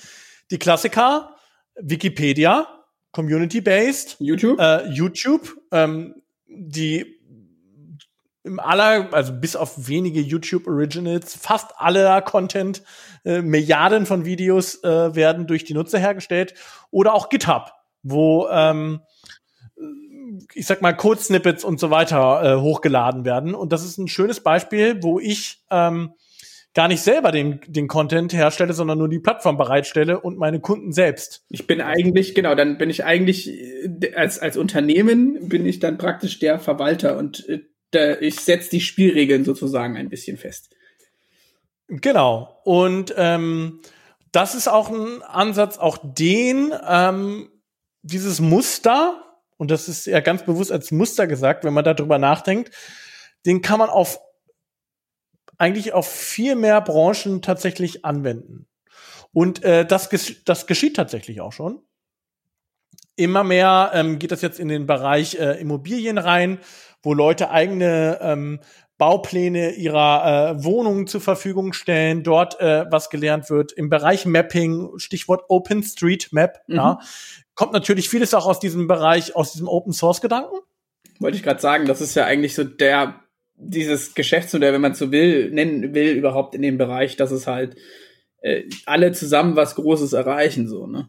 [0.49, 1.35] die Klassiker,
[1.75, 2.67] Wikipedia,
[3.11, 7.20] Community-based, YouTube, äh, YouTube, ähm, die
[8.43, 12.83] im aller, also bis auf wenige YouTube Originals, fast aller Content,
[13.23, 16.53] äh, Milliarden von Videos äh, werden durch die Nutzer hergestellt.
[16.89, 17.71] Oder auch GitHub,
[18.03, 19.01] wo ähm,
[20.53, 23.53] ich sag mal, Code-Snippets und so weiter äh, hochgeladen werden.
[23.53, 26.13] Und das ist ein schönes Beispiel, wo ich ähm,
[26.73, 30.93] gar nicht selber den, den Content herstelle, sondern nur die Plattform bereitstelle und meine Kunden
[30.93, 31.43] selbst.
[31.49, 35.97] Ich bin eigentlich, genau, dann bin ich eigentlich äh, als, als Unternehmen bin ich dann
[35.97, 37.61] praktisch der Verwalter und äh,
[37.93, 40.75] ich setze die Spielregeln sozusagen ein bisschen fest.
[41.87, 42.61] Genau.
[42.63, 43.81] Und ähm,
[44.31, 47.49] das ist auch ein Ansatz, auch den, ähm,
[48.01, 52.73] dieses Muster, und das ist ja ganz bewusst als Muster gesagt, wenn man darüber nachdenkt,
[53.45, 54.19] den kann man auf
[55.57, 58.67] eigentlich auf viel mehr Branchen tatsächlich anwenden.
[59.31, 60.09] Und äh, das,
[60.43, 61.83] das geschieht tatsächlich auch schon.
[63.21, 66.57] Immer mehr ähm, geht das jetzt in den Bereich äh, Immobilien rein,
[67.03, 68.59] wo Leute eigene ähm,
[68.97, 73.73] Baupläne ihrer äh, Wohnungen zur Verfügung stellen, dort äh, was gelernt wird.
[73.73, 76.75] Im Bereich Mapping, Stichwort OpenStreetMap, mhm.
[76.75, 76.99] ja,
[77.53, 80.55] kommt natürlich vieles auch aus diesem Bereich, aus diesem Open Source Gedanken.
[81.19, 83.19] Wollte ich gerade sagen, das ist ja eigentlich so der
[83.55, 87.75] dieses Geschäftsmodell, wenn man so will, nennen will, überhaupt in dem Bereich, dass es halt
[88.41, 91.07] äh, alle zusammen was Großes erreichen, so, ne?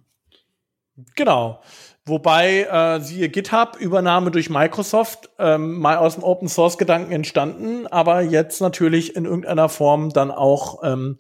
[1.17, 1.63] Genau.
[2.05, 7.87] Wobei, äh, siehe GitHub, Übernahme durch Microsoft, ähm, mal aus dem Open Source Gedanken entstanden,
[7.87, 11.19] aber jetzt natürlich in irgendeiner Form dann auch ähm,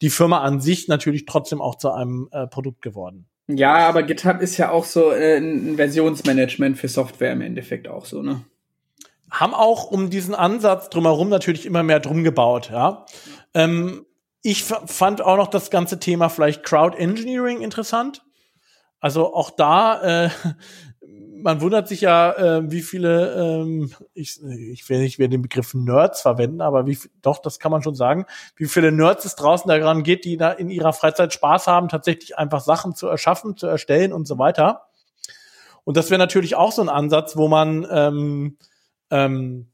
[0.00, 3.26] die Firma an sich natürlich trotzdem auch zu einem äh, Produkt geworden.
[3.48, 8.06] Ja, aber GitHub ist ja auch so äh, ein Versionsmanagement für Software im Endeffekt auch
[8.06, 8.42] so, ne?
[9.32, 13.06] haben auch um diesen Ansatz drumherum natürlich immer mehr drum gebaut, ja.
[13.54, 14.04] Ähm,
[14.42, 18.22] ich fand auch noch das ganze Thema vielleicht Crowd Engineering interessant.
[19.02, 20.30] Also auch da, äh,
[21.42, 25.74] man wundert sich ja, äh, wie viele, ähm, ich, ich will nicht mehr den Begriff
[25.74, 29.68] Nerds verwenden, aber wie, doch, das kann man schon sagen, wie viele Nerds es draußen
[29.68, 33.66] daran geht, die da in ihrer Freizeit Spaß haben, tatsächlich einfach Sachen zu erschaffen, zu
[33.66, 34.86] erstellen und so weiter.
[35.82, 38.56] Und das wäre natürlich auch so ein Ansatz, wo man ähm,
[39.10, 39.72] ähm,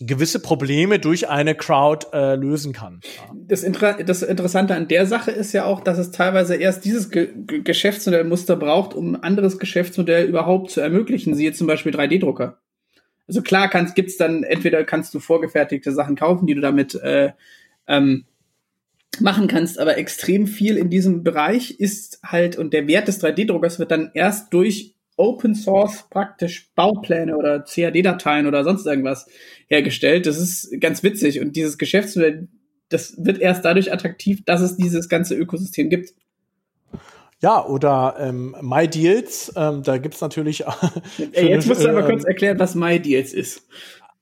[0.00, 3.00] gewisse Probleme durch eine Crowd äh, lösen kann.
[3.34, 7.10] Das, Inter das Interessante an der Sache ist ja auch, dass es teilweise erst dieses
[7.10, 12.58] Ge Geschäftsmodellmuster braucht, um ein anderes Geschäftsmodell überhaupt zu ermöglichen, siehe zum Beispiel 3D-Drucker.
[13.26, 17.32] Also klar kannst, gibt's dann, entweder kannst du vorgefertigte Sachen kaufen, die du damit äh,
[17.86, 18.24] ähm,
[19.20, 23.78] machen kannst, aber extrem viel in diesem Bereich ist halt, und der Wert des 3D-Druckers
[23.78, 29.26] wird dann erst durch Open Source praktisch Baupläne oder CAD-Dateien oder sonst irgendwas
[29.66, 30.26] hergestellt.
[30.26, 32.48] Das ist ganz witzig und dieses Geschäftsmodell,
[32.88, 36.14] das wird erst dadurch attraktiv, dass es dieses ganze Ökosystem gibt.
[37.40, 40.64] Ja, oder ähm, MyDeals, ähm, da gibt's natürlich.
[41.32, 43.68] Ey, jetzt musst du aber äh, kurz erklären, was MyDeals ist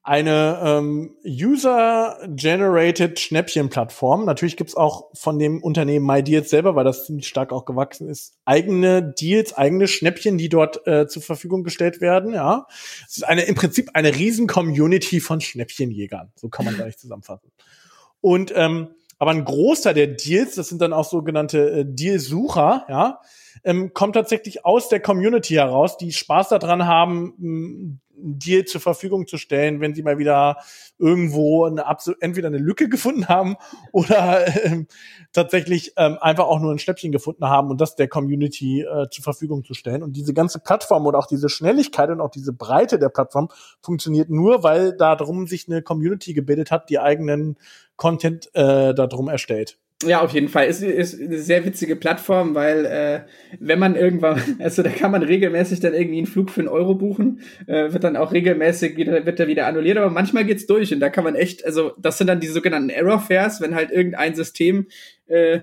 [0.07, 4.25] eine ähm, User-Generated Schnäppchen-Plattform.
[4.25, 8.39] Natürlich gibt's auch von dem Unternehmen MyDeals selber, weil das ziemlich stark auch gewachsen ist,
[8.45, 12.35] eigene Deals, eigene Schnäppchen, die dort äh, zur Verfügung gestellt werden.
[12.35, 12.69] Ja,
[13.09, 16.31] es ist eine im Prinzip eine riesen Community von Schnäppchenjägern.
[16.37, 17.51] So kann man gleich zusammenfassen.
[18.21, 23.21] Und ähm, aber ein Großteil der Deals, das sind dann auch sogenannte äh, Dealsucher, ja,
[23.65, 29.37] ähm, kommt tatsächlich aus der Community heraus, die Spaß daran haben, Deal zur Verfügung zu
[29.37, 30.59] stellen, wenn sie mal wieder
[30.99, 31.85] irgendwo eine
[32.21, 33.57] entweder eine Lücke gefunden haben
[33.93, 34.87] oder ähm,
[35.33, 39.25] tatsächlich ähm, einfach auch nur ein Schnäppchen gefunden haben und das der Community äh, zur
[39.25, 40.03] Verfügung zu stellen.
[40.03, 43.49] Und diese ganze Plattform oder auch diese Schnelligkeit und auch diese Breite der Plattform
[43.81, 47.57] funktioniert nur, weil da drum sich eine Community gebildet hat, die eigenen
[47.97, 49.79] Content äh, darum erstellt.
[50.05, 50.67] Ja, auf jeden Fall.
[50.67, 53.21] Ist, ist eine sehr witzige Plattform, weil äh,
[53.59, 56.95] wenn man irgendwann, also da kann man regelmäßig dann irgendwie einen Flug für einen Euro
[56.95, 60.93] buchen, äh, wird dann auch regelmäßig wieder, wird er wieder annulliert, aber manchmal geht's durch
[60.93, 63.91] und da kann man echt, also das sind dann die sogenannten Error Fares, wenn halt
[63.91, 64.89] irgendein System
[65.29, 65.61] äh,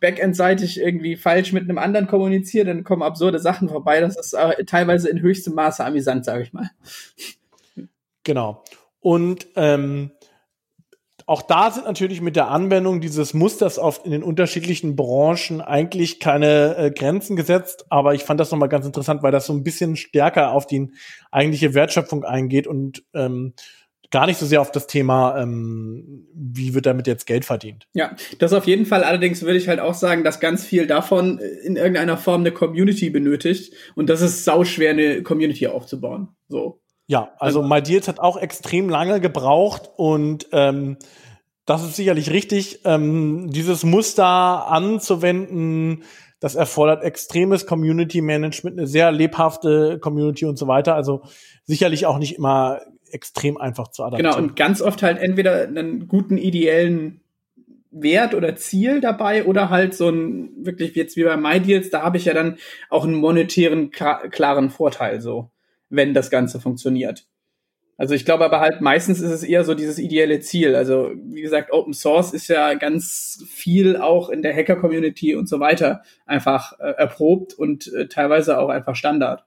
[0.00, 4.00] backendseitig irgendwie falsch mit einem anderen kommuniziert, dann kommen absurde Sachen vorbei.
[4.00, 6.70] Das ist äh, teilweise in höchstem Maße amüsant, sage ich mal.
[8.24, 8.64] Genau.
[9.00, 10.12] Und ähm,
[11.30, 16.18] auch da sind natürlich mit der Anwendung dieses Musters auf in den unterschiedlichen Branchen eigentlich
[16.18, 17.86] keine äh, Grenzen gesetzt.
[17.88, 20.90] Aber ich fand das nochmal ganz interessant, weil das so ein bisschen stärker auf die
[21.30, 23.52] eigentliche Wertschöpfung eingeht und ähm,
[24.10, 27.86] gar nicht so sehr auf das Thema, ähm, wie wird damit jetzt Geld verdient.
[27.92, 29.04] Ja, das auf jeden Fall.
[29.04, 33.08] Allerdings würde ich halt auch sagen, dass ganz viel davon in irgendeiner Form eine Community
[33.08, 36.30] benötigt und das ist sauschwer, eine Community aufzubauen.
[36.48, 36.80] So.
[37.10, 40.96] Ja, also, also MyDeals hat auch extrem lange gebraucht und ähm,
[41.66, 42.82] das ist sicherlich richtig.
[42.84, 44.24] Ähm, dieses Muster
[44.68, 46.04] anzuwenden,
[46.38, 50.94] das erfordert extremes Community Management, eine sehr lebhafte Community und so weiter.
[50.94, 51.22] Also
[51.64, 54.32] sicherlich auch nicht immer extrem einfach zu adaptieren.
[54.32, 57.22] Genau, und ganz oft halt entweder einen guten ideellen
[57.90, 62.18] Wert oder Ziel dabei oder halt so ein wirklich jetzt wie bei MyDeals, da habe
[62.18, 65.50] ich ja dann auch einen monetären klaren Vorteil so,
[65.90, 67.26] wenn das Ganze funktioniert.
[67.98, 70.74] Also ich glaube aber halt meistens ist es eher so dieses ideelle Ziel.
[70.74, 75.48] Also wie gesagt, Open Source ist ja ganz viel auch in der Hacker Community und
[75.48, 79.44] so weiter einfach äh, erprobt und äh, teilweise auch einfach Standard.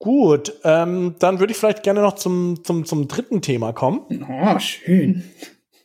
[0.00, 4.24] Gut, ähm, dann würde ich vielleicht gerne noch zum, zum, zum dritten Thema kommen.
[4.30, 5.24] Oh, schön.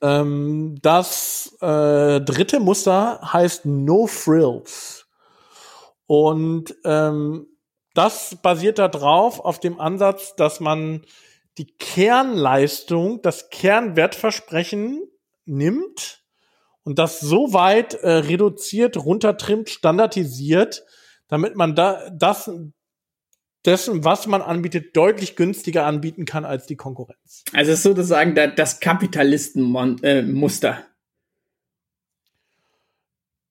[0.03, 5.02] Ähm, das äh, dritte Muster heißt No Frills.
[6.05, 7.47] Und ähm,
[7.93, 11.05] das basiert darauf, auf dem Ansatz, dass man
[11.57, 15.03] die Kernleistung, das Kernwertversprechen
[15.45, 16.23] nimmt
[16.83, 20.83] und das so weit äh, reduziert, runtertrimmt, standardisiert,
[21.27, 22.49] damit man da das
[23.65, 27.43] dessen, was man anbietet, deutlich günstiger anbieten kann als die Konkurrenz.
[27.53, 30.85] Also es ist sozusagen das Kapitalistenmuster.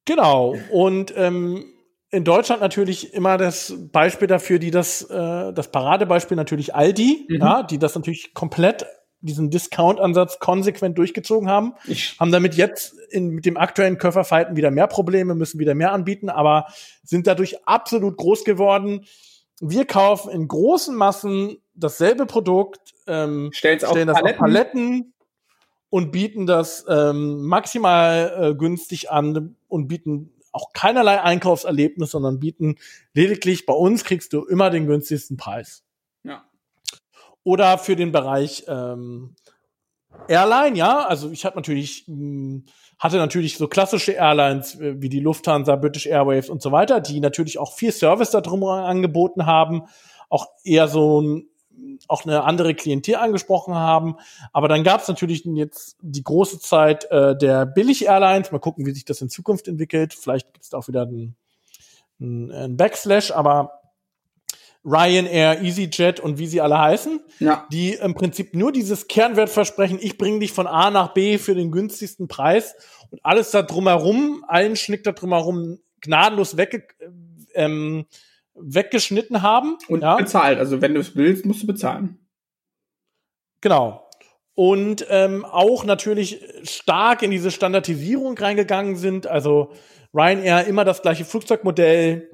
[0.05, 0.57] Genau.
[0.71, 1.72] Und ähm,
[2.13, 7.37] in Deutschland natürlich immer das Beispiel dafür, die das, äh, das Paradebeispiel natürlich Aldi, mhm.
[7.41, 8.87] ja, die das natürlich komplett
[9.21, 14.71] diesen Discount-Ansatz konsequent durchgezogen haben, ich haben damit jetzt in, mit dem aktuellen Köfferfighten wieder
[14.71, 16.67] mehr Probleme, müssen wieder mehr anbieten, aber
[17.03, 19.07] sind dadurch absolut groß geworden
[19.65, 24.27] wir kaufen in großen Massen dasselbe Produkt, ähm, stellen auf das Paletten.
[24.27, 25.15] auf Paletten
[25.89, 32.77] und bieten das ähm, maximal äh, günstig an und bieten auch keinerlei Einkaufserlebnis, sondern bieten
[33.15, 35.85] lediglich bei uns kriegst du immer den günstigsten Preis.
[36.23, 36.45] Ja.
[37.43, 39.35] Oder für den Bereich ähm,
[40.29, 42.65] Airline, ja, also ich habe natürlich mh, hm,
[42.99, 47.21] hatte natürlich so klassische Airlines äh, wie die Lufthansa, British Airways und so weiter, die
[47.21, 49.83] natürlich auch viel Service da drum angeboten haben,
[50.29, 51.49] auch eher so ein,
[52.09, 54.17] auch eine andere Klientel angesprochen haben.
[54.53, 58.53] Aber dann gab es natürlich jetzt die große Zeit äh, der Billig-Airlines.
[58.53, 60.15] Mal gucken, wie sich das in Zukunft entwickelt.
[60.15, 61.37] Vielleicht gibt es da auch wieder einen,
[62.21, 63.83] einen Backslash, aber
[64.85, 67.67] Ryanair, EasyJet und wie sie alle heißen, ja.
[67.71, 71.71] die im Prinzip nur dieses Kernwertversprechen, ich bringe dich von A nach B für den
[71.71, 72.75] günstigsten Preis
[73.11, 76.85] und alles da drumherum, allen Schnick da drumherum gnadenlos wegge
[77.55, 78.07] ähm,
[78.55, 79.79] weggeschnitten haben.
[79.89, 80.17] Und ja.
[80.17, 80.59] bezahlt.
[80.59, 82.19] Also wenn du es willst, musst du bezahlen.
[83.61, 84.09] Genau.
[84.55, 89.27] Und ähm, auch natürlich stark in diese Standardisierung reingegangen sind.
[89.27, 89.73] Also
[90.15, 92.31] Ryanair immer das gleiche Flugzeugmodell.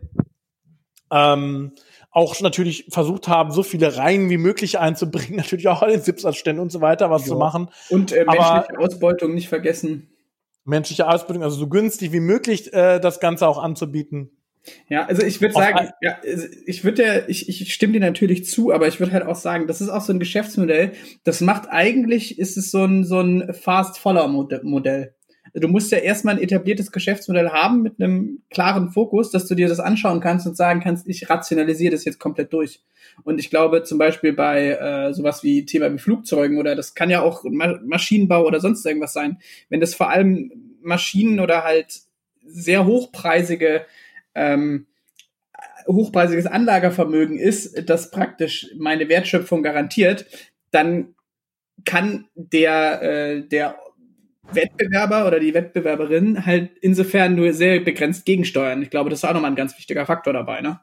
[1.10, 1.72] Ähm,
[2.10, 6.60] auch natürlich versucht haben, so viele Reihen wie möglich einzubringen, natürlich auch an den Sitzanständen
[6.60, 7.34] und so weiter was jo.
[7.34, 7.68] zu machen.
[7.90, 10.10] Und äh, menschliche Aber, Ausbeutung nicht vergessen.
[10.64, 14.37] Menschliche Ausbeutung, also so günstig wie möglich äh, das Ganze auch anzubieten.
[14.88, 16.18] Ja, also ich würde sagen, ja,
[16.66, 19.80] ich würde ich, ich stimme dir natürlich zu, aber ich würde halt auch sagen, das
[19.80, 20.92] ist auch so ein Geschäftsmodell,
[21.24, 25.14] das macht eigentlich, ist es so ein, so ein Fast-Follower-Modell
[25.54, 29.68] du musst ja erstmal ein etabliertes Geschäftsmodell haben mit einem klaren Fokus, dass du dir
[29.68, 32.80] das anschauen kannst und sagen kannst, ich rationalisiere das jetzt komplett durch.
[33.24, 37.10] Und ich glaube zum Beispiel bei äh, sowas wie Thema wie Flugzeugen oder das kann
[37.10, 42.00] ja auch Ma Maschinenbau oder sonst irgendwas sein, wenn das vor allem Maschinen oder halt
[42.44, 43.84] sehr hochpreisige
[44.34, 44.86] ähm,
[45.86, 50.26] hochpreisiges Anlagervermögen ist, das praktisch meine Wertschöpfung garantiert,
[50.70, 51.14] dann
[51.84, 53.78] kann der äh, der
[54.50, 58.82] Wettbewerber oder die Wettbewerberin halt insofern nur sehr begrenzt gegensteuern.
[58.82, 60.80] Ich glaube, das ist auch nochmal ein ganz wichtiger Faktor dabei, ne?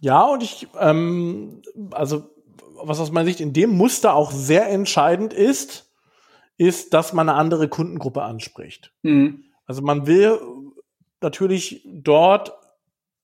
[0.00, 2.30] Ja, und ich, ähm, also
[2.82, 5.92] was aus meiner Sicht in dem Muster auch sehr entscheidend ist,
[6.56, 8.92] ist, dass man eine andere Kundengruppe anspricht.
[9.02, 9.44] Mhm.
[9.66, 10.38] Also man will
[11.22, 12.52] natürlich dort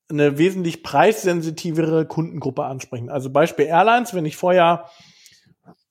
[0.08, 3.10] eine wesentlich preissensitivere Kundengruppe ansprechen.
[3.10, 4.88] Also Beispiel Airlines, wenn ich vorher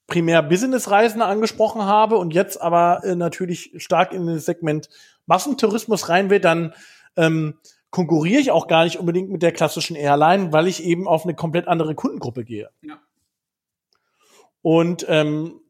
[0.08, 4.89] primär Businessreisende angesprochen habe und jetzt aber äh, natürlich stark in das Segment
[5.26, 6.74] Massentourismus rein will, dann
[7.18, 7.56] ähm,
[7.89, 11.34] konkurriere ich auch gar nicht unbedingt mit der klassischen Airline, weil ich eben auf eine
[11.34, 12.70] komplett andere Kundengruppe gehe.
[12.82, 13.00] Ja.
[14.62, 15.62] Und ähm,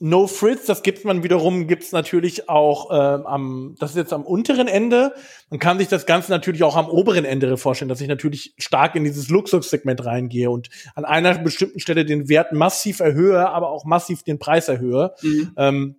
[0.00, 4.24] No Frills, das gibt man wiederum, gibt's natürlich auch ähm, am, das ist jetzt am
[4.24, 5.12] unteren Ende.
[5.50, 8.94] Man kann sich das Ganze natürlich auch am oberen Ende vorstellen, dass ich natürlich stark
[8.94, 13.84] in dieses Luxussegment reingehe und an einer bestimmten Stelle den Wert massiv erhöhe, aber auch
[13.84, 15.14] massiv den Preis erhöhe.
[15.22, 15.52] Mhm.
[15.56, 15.96] Ähm,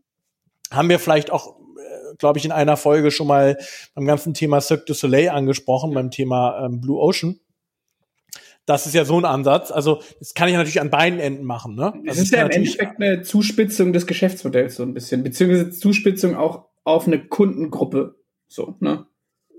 [0.71, 3.57] haben wir vielleicht auch, äh, glaube ich, in einer Folge schon mal
[3.95, 7.39] beim ganzen Thema Cirque du Soleil angesprochen, beim Thema ähm, Blue Ocean.
[8.69, 9.71] Das ist ja so ein Ansatz.
[9.71, 11.73] Also das kann ich natürlich an beiden Enden machen.
[11.73, 11.91] Ne?
[12.05, 16.35] Das also ist ja im Endeffekt eine Zuspitzung des Geschäftsmodells so ein bisschen, beziehungsweise Zuspitzung
[16.35, 18.19] auch auf eine Kundengruppe.
[18.47, 19.07] So, ne?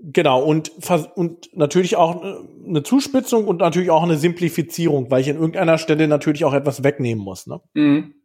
[0.01, 0.71] Genau, und,
[1.15, 2.23] und natürlich auch
[2.65, 6.85] eine Zuspitzung und natürlich auch eine Simplifizierung, weil ich an irgendeiner Stelle natürlich auch etwas
[6.85, 7.47] wegnehmen muss.
[7.47, 7.59] Ne?
[7.73, 8.15] Mhm.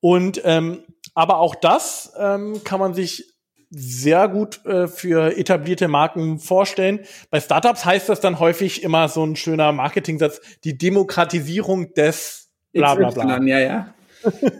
[0.00, 0.78] Und ähm,
[1.12, 3.31] aber auch das ähm, kann man sich
[3.74, 7.00] sehr gut äh, für etablierte Marken vorstellen.
[7.30, 12.94] Bei Startups heißt das dann häufig immer so ein schöner Marketing-Satz, die Demokratisierung des bla
[12.94, 13.42] bla bla.
[13.42, 13.94] Ja, ja.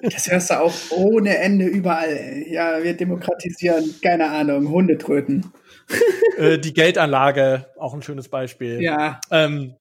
[0.03, 2.45] Das hörst du auch ohne Ende überall.
[2.49, 5.53] Ja, wir demokratisieren, keine Ahnung, Hundetröten.
[6.39, 8.83] äh, die Geldanlage, auch ein schönes Beispiel.
[8.83, 9.21] Ja.
[9.31, 9.77] Ähm,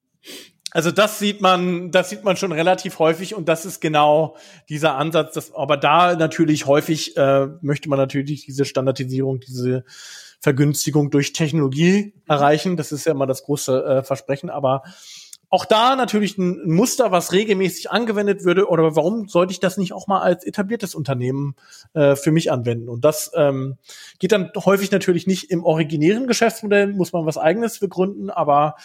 [0.72, 4.38] also das sieht man, das sieht man schon relativ häufig und das ist genau
[4.70, 5.34] dieser Ansatz.
[5.34, 9.84] Dass, aber da natürlich häufig äh, möchte man natürlich diese Standardisierung, diese
[10.40, 12.78] Vergünstigung durch Technologie erreichen.
[12.78, 14.50] Das ist ja immer das große äh, Versprechen.
[14.50, 14.84] Aber
[15.52, 18.70] auch da natürlich ein Muster, was regelmäßig angewendet würde.
[18.70, 21.56] Oder warum sollte ich das nicht auch mal als etabliertes Unternehmen
[21.94, 22.88] äh, für mich anwenden?
[22.88, 23.76] Und das ähm,
[24.18, 28.76] geht dann häufig natürlich nicht im originären Geschäftsmodell, muss man was eigenes begründen, aber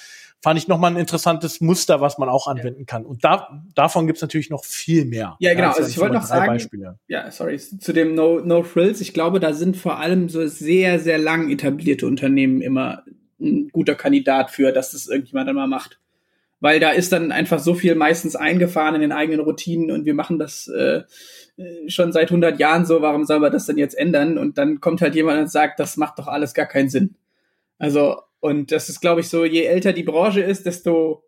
[0.43, 3.07] fand ich nochmal ein interessantes Muster, was man auch anwenden kann.
[3.07, 5.37] Und da, davon gibt's natürlich noch viel mehr.
[5.39, 5.69] Ja, genau.
[5.71, 6.99] also ich wollte noch sagen, Beispiele.
[7.07, 9.01] ja, sorry, zu dem No, no Frills.
[9.01, 13.05] Ich glaube, da sind vor allem so sehr, sehr lang etablierte Unternehmen immer
[13.41, 16.01] ein guter Kandidat für, dass das irgendjemand dann mal macht.
[16.61, 20.15] Weil da ist dann einfach so viel meistens eingefahren in den eigenen Routinen und wir
[20.15, 21.03] machen das äh,
[21.87, 24.39] schon seit 100 Jahren so, warum soll man das denn jetzt ändern?
[24.39, 27.17] Und dann kommt halt jemand und sagt, das macht doch alles gar keinen Sinn.
[27.79, 31.25] Also und das ist, glaube ich, so, je älter die Branche ist, desto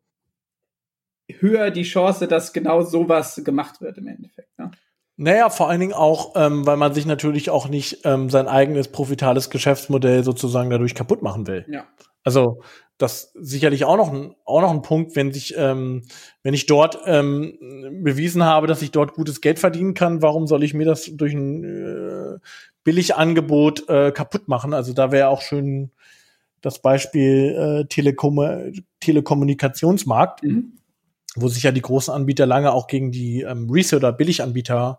[1.29, 4.57] höher die Chance, dass genau sowas gemacht wird im Endeffekt.
[4.59, 4.71] Ne?
[5.17, 8.89] Naja, vor allen Dingen auch, ähm, weil man sich natürlich auch nicht ähm, sein eigenes
[8.89, 11.67] profitales Geschäftsmodell sozusagen dadurch kaputt machen will.
[11.69, 11.87] Ja.
[12.23, 12.63] Also
[12.99, 16.03] das sicherlich auch noch ein, auch noch ein Punkt, wenn sich, ähm,
[16.43, 17.57] wenn ich dort ähm,
[18.03, 21.33] bewiesen habe, dass ich dort gutes Geld verdienen kann, warum soll ich mir das durch
[21.33, 22.39] ein äh,
[22.83, 24.75] Billigangebot äh, kaputt machen?
[24.75, 25.93] Also da wäre auch schön
[26.61, 28.41] das Beispiel äh, Telekom
[28.99, 30.73] Telekommunikationsmarkt, mhm.
[31.37, 34.99] wo sich ja die großen Anbieter lange auch gegen die ähm, Reseller Billiganbieter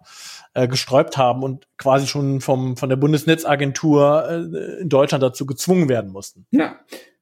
[0.53, 5.89] äh, gesträubt haben und quasi schon vom, von der Bundesnetzagentur äh, in Deutschland dazu gezwungen
[5.89, 6.45] werden mussten.
[6.51, 6.79] Ja.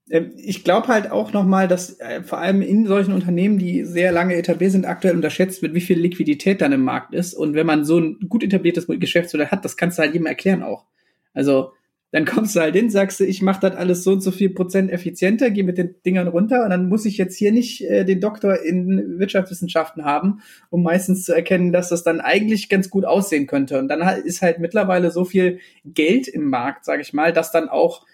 [0.10, 4.12] Ähm, ich glaube halt auch nochmal, dass äh, vor allem in solchen Unternehmen, die sehr
[4.12, 7.34] lange etabliert sind, aktuell unterschätzt wird, wie viel Liquidität dann im Markt ist.
[7.34, 10.64] Und wenn man so ein gut etabliertes Geschäftsmodell hat, das kannst du halt jedem erklären
[10.64, 10.86] auch.
[11.34, 11.72] Also
[12.12, 14.50] dann kommst du halt hin, sagst du, ich mache das alles so und so viel
[14.50, 18.06] Prozent effizienter, gehe mit den Dingern runter und dann muss ich jetzt hier nicht äh,
[18.06, 23.04] den Doktor in Wirtschaftswissenschaften haben, um meistens zu erkennen, dass das dann eigentlich ganz gut
[23.04, 23.78] aussehen könnte.
[23.78, 27.68] Und dann ist halt mittlerweile so viel Geld im Markt, sage ich mal, dass dann
[27.68, 28.06] auch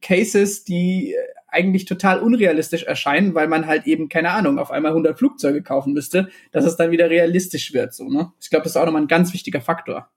[0.00, 4.90] Cases, die äh, eigentlich total unrealistisch erscheinen, weil man halt eben, keine Ahnung, auf einmal
[4.90, 7.94] 100 Flugzeuge kaufen müsste, dass es dann wieder realistisch wird.
[7.94, 8.32] So, ne?
[8.40, 10.08] Ich glaube, das ist auch nochmal ein ganz wichtiger Faktor.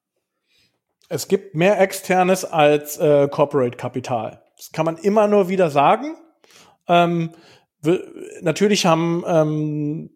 [1.09, 4.41] Es gibt mehr externes als äh, Corporate Kapital.
[4.57, 6.15] Das kann man immer nur wieder sagen.
[6.87, 7.31] Ähm,
[8.41, 10.09] natürlich haben ähm,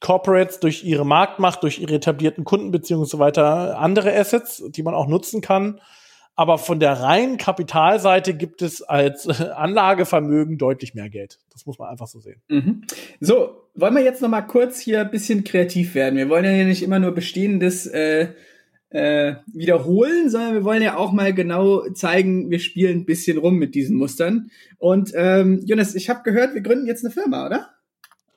[0.00, 4.94] Corporates durch ihre Marktmacht, durch ihre etablierten Kundenbeziehungen und so weiter andere Assets, die man
[4.94, 5.80] auch nutzen kann.
[6.36, 11.38] Aber von der reinen Kapitalseite gibt es als Anlagevermögen deutlich mehr Geld.
[11.52, 12.42] Das muss man einfach so sehen.
[12.48, 12.82] Mhm.
[13.20, 16.16] So, wollen wir jetzt noch mal kurz hier ein bisschen kreativ werden.
[16.16, 18.28] Wir wollen ja nicht immer nur bestehendes äh,
[18.90, 23.56] äh, wiederholen, sondern wir wollen ja auch mal genau zeigen, wir spielen ein bisschen rum
[23.56, 24.50] mit diesen Mustern.
[24.78, 27.73] Und ähm, Jonas, ich habe gehört, wir gründen jetzt eine Firma, oder?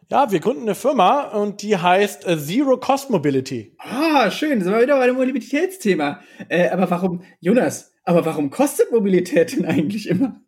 [0.10, 3.76] Ja, wir gründen eine Firma und die heißt äh, Zero Cost Mobility.
[3.78, 6.22] Ah, schön, das war wieder bei dem Mobilitätsthema.
[6.48, 10.40] Äh, aber warum, Jonas, aber warum kostet Mobilität denn eigentlich immer?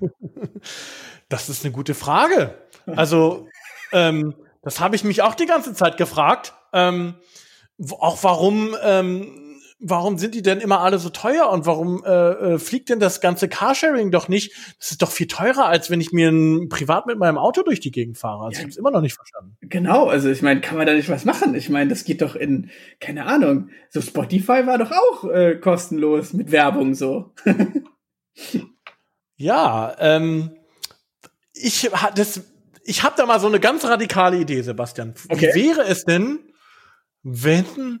[1.30, 2.54] Das ist eine gute Frage.
[2.86, 3.48] Also,
[3.92, 6.52] ähm, das habe ich mich auch die ganze Zeit gefragt.
[6.72, 7.14] Ähm,
[7.98, 9.43] auch warum, ähm,
[9.86, 13.20] warum sind die denn immer alle so teuer und warum äh, äh, fliegt denn das
[13.20, 14.52] ganze Carsharing doch nicht?
[14.78, 17.80] Das ist doch viel teurer, als wenn ich mir ein, privat mit meinem Auto durch
[17.80, 18.46] die Gegend fahre.
[18.46, 18.58] Also ja.
[18.58, 19.56] ich habe es immer noch nicht verstanden.
[19.60, 21.54] Genau, also ich meine, kann man da nicht was machen?
[21.54, 26.32] Ich meine, das geht doch in, keine Ahnung, so Spotify war doch auch äh, kostenlos
[26.32, 27.34] mit Werbung so.
[29.36, 30.56] ja, ähm,
[31.52, 32.42] ich das,
[32.84, 35.14] ich habe da mal so eine ganz radikale Idee, Sebastian.
[35.28, 35.50] Okay.
[35.54, 36.40] Wie wäre es denn,
[37.22, 38.00] wenn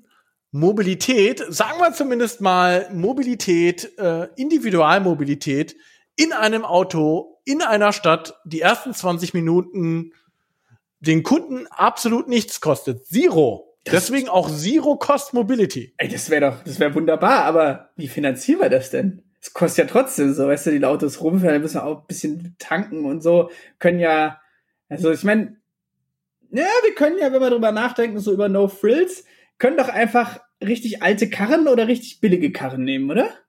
[0.56, 5.74] Mobilität, sagen wir zumindest mal Mobilität, äh, Individualmobilität
[6.14, 10.12] in einem Auto, in einer Stadt, die ersten 20 Minuten
[11.00, 13.04] den Kunden absolut nichts kostet.
[13.04, 13.76] Zero.
[13.82, 15.92] Das Deswegen auch Zero Cost Mobility.
[15.96, 19.24] Ey, das wäre doch, das wäre wunderbar, aber wie finanzieren wir das denn?
[19.40, 22.54] Es kostet ja trotzdem so, weißt du, die Autos rumfahren, müssen wir auch ein bisschen
[22.60, 23.50] tanken und so,
[23.80, 24.40] können ja,
[24.88, 25.56] also ich meine,
[26.52, 29.24] ja, wir können ja, wenn wir drüber nachdenken, so über No Frills,
[29.58, 33.43] können doch einfach richtig alte Karren oder richtig billige Karren nehmen, oder?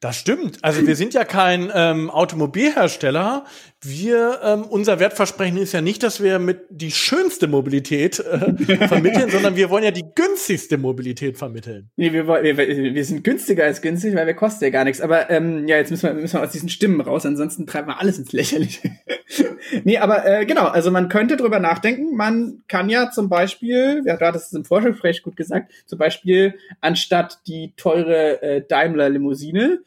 [0.00, 0.58] Das stimmt.
[0.62, 3.44] Also wir sind ja kein ähm, Automobilhersteller.
[3.82, 9.28] Wir, ähm, unser Wertversprechen ist ja nicht, dass wir mit die schönste Mobilität äh, vermitteln,
[9.28, 11.90] sondern wir wollen ja die günstigste Mobilität vermitteln.
[11.96, 15.00] Nee, wir, wir, wir sind günstiger als günstig, weil wir kosten ja gar nichts.
[15.00, 18.00] Aber ähm, ja, jetzt müssen wir, müssen wir aus diesen Stimmen raus, ansonsten treiben wir
[18.00, 18.92] alles ins Lächerliche.
[19.84, 22.16] nee, aber äh, genau, also man könnte drüber nachdenken.
[22.16, 26.54] Man kann ja zum Beispiel, ja, du hattest es im Vorgespräch gut gesagt, zum Beispiel
[26.80, 29.80] anstatt die teure äh, Daimler-Limousine,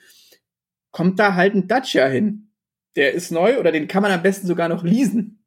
[0.91, 2.51] kommt da halt ein Dacia hin.
[2.95, 5.43] Der ist neu oder den kann man am besten sogar noch leasen.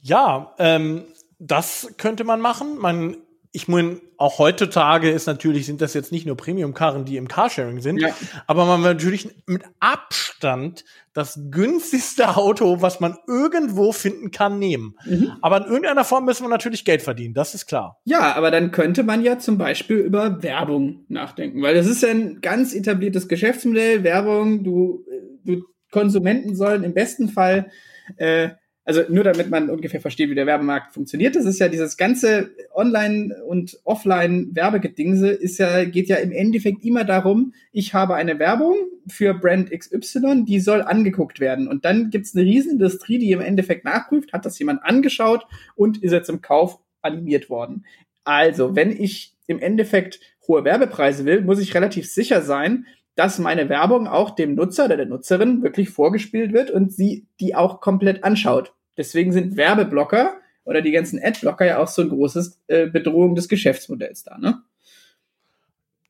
[0.00, 1.04] Ja, ähm,
[1.38, 2.78] das könnte man machen.
[2.78, 3.16] Man
[3.56, 7.80] ich meine, auch heutzutage ist natürlich, sind das jetzt nicht nur Premium-Karren, die im Carsharing
[7.80, 8.08] sind, ja.
[8.48, 14.96] aber man natürlich mit Abstand das günstigste Auto, was man irgendwo finden kann, nehmen.
[15.04, 15.34] Mhm.
[15.40, 18.00] Aber in irgendeiner Form müssen wir natürlich Geld verdienen, das ist klar.
[18.04, 22.08] Ja, aber dann könnte man ja zum Beispiel über Werbung nachdenken, weil das ist ja
[22.08, 24.02] ein ganz etabliertes Geschäftsmodell.
[24.02, 25.06] Werbung, du,
[25.44, 27.70] du Konsumenten sollen im besten Fall
[28.16, 28.48] äh,
[28.84, 32.50] also nur damit man ungefähr versteht, wie der Werbemarkt funktioniert, das ist ja dieses ganze
[32.74, 38.76] Online- und Offline-Werbegedingse ist ja, geht ja im Endeffekt immer darum, ich habe eine Werbung
[39.08, 41.66] für Brand XY, die soll angeguckt werden.
[41.66, 46.12] Und dann gibt's eine Riesenindustrie, die im Endeffekt nachprüft, hat das jemand angeschaut und ist
[46.12, 47.84] jetzt im Kauf animiert worden.
[48.24, 53.68] Also, wenn ich im Endeffekt hohe Werbepreise will, muss ich relativ sicher sein, dass meine
[53.68, 58.24] Werbung auch dem Nutzer oder der Nutzerin wirklich vorgespielt wird und sie die auch komplett
[58.24, 58.72] anschaut.
[58.96, 60.34] Deswegen sind Werbeblocker
[60.64, 64.62] oder die ganzen Adblocker ja auch so ein großes äh, Bedrohung des Geschäftsmodells da, ne?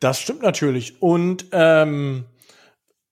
[0.01, 1.01] Das stimmt natürlich.
[1.01, 2.25] Und ähm,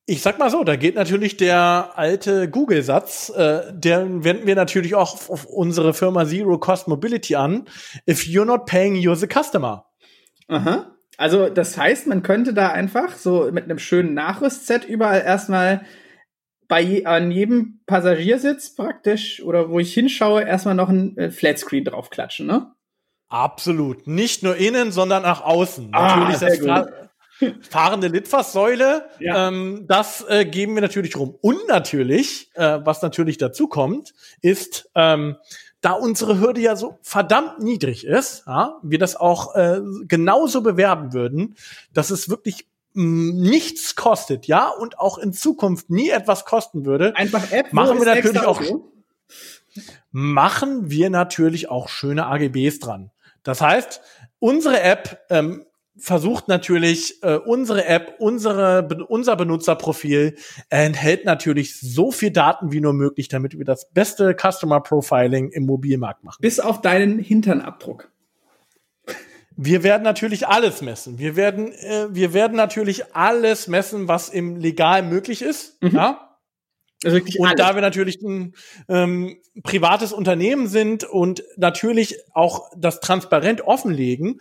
[0.04, 4.94] ich sag mal so, da geht natürlich der alte Google-Satz, äh, der wenden wir natürlich
[4.94, 7.66] auch auf, auf unsere Firma Zero Cost Mobility an.
[8.06, 9.86] If you're not paying, you're the customer.
[10.48, 10.91] Aha.
[11.18, 15.84] Also das heißt, man könnte da einfach so mit einem schönen Nachrüstset überall erstmal
[16.68, 21.84] bei je, an jedem Passagiersitz praktisch oder wo ich hinschaue, erstmal noch ein äh, Flatscreen
[21.84, 22.72] draufklatschen, ne?
[23.28, 24.06] Absolut.
[24.06, 25.88] Nicht nur innen, sondern auch außen.
[25.92, 26.86] Ah, Natürlich das Fra
[27.60, 29.48] fahrende Litfaßsäule, ja.
[29.48, 31.36] ähm, das äh, geben wir natürlich rum.
[31.40, 35.36] Und natürlich, äh, was natürlich dazu kommt, ist, ähm,
[35.82, 41.12] da unsere Hürde ja so verdammt niedrig ist, ja, wir das auch äh, genauso bewerben
[41.12, 41.56] würden,
[41.92, 47.14] dass es wirklich mm, nichts kostet, ja, und auch in Zukunft nie etwas kosten würde.
[47.16, 48.62] Einfach App, machen wir natürlich auch
[50.10, 53.10] machen wir natürlich auch schöne AGBs dran.
[53.42, 54.00] Das heißt,
[54.38, 55.64] unsere App ähm,
[55.96, 60.36] versucht natürlich äh, unsere App, unsere, unser Benutzerprofil
[60.70, 65.66] enthält natürlich so viel Daten wie nur möglich, damit wir das beste Customer Profiling im
[65.66, 66.38] Mobilmarkt machen.
[66.40, 68.10] Bis auf deinen Hinternabdruck.
[69.54, 71.18] Wir werden natürlich alles messen.
[71.18, 75.82] Wir werden, äh, wir werden natürlich alles messen, was im legal möglich ist.
[75.82, 75.90] Mhm.
[75.90, 76.28] Ja.
[77.04, 77.56] Also und alles.
[77.56, 78.54] da wir natürlich ein
[78.88, 84.40] ähm, privates Unternehmen sind und natürlich auch das transparent offenlegen,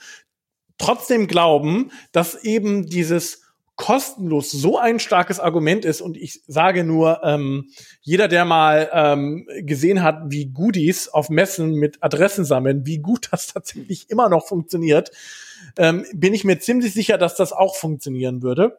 [0.81, 3.41] trotzdem glauben, dass eben dieses
[3.75, 6.01] kostenlos so ein starkes Argument ist.
[6.01, 7.71] Und ich sage nur, ähm,
[8.01, 13.29] jeder, der mal ähm, gesehen hat, wie Goodies auf Messen mit Adressen sammeln, wie gut
[13.31, 15.11] das tatsächlich immer noch funktioniert,
[15.77, 18.77] ähm, bin ich mir ziemlich sicher, dass das auch funktionieren würde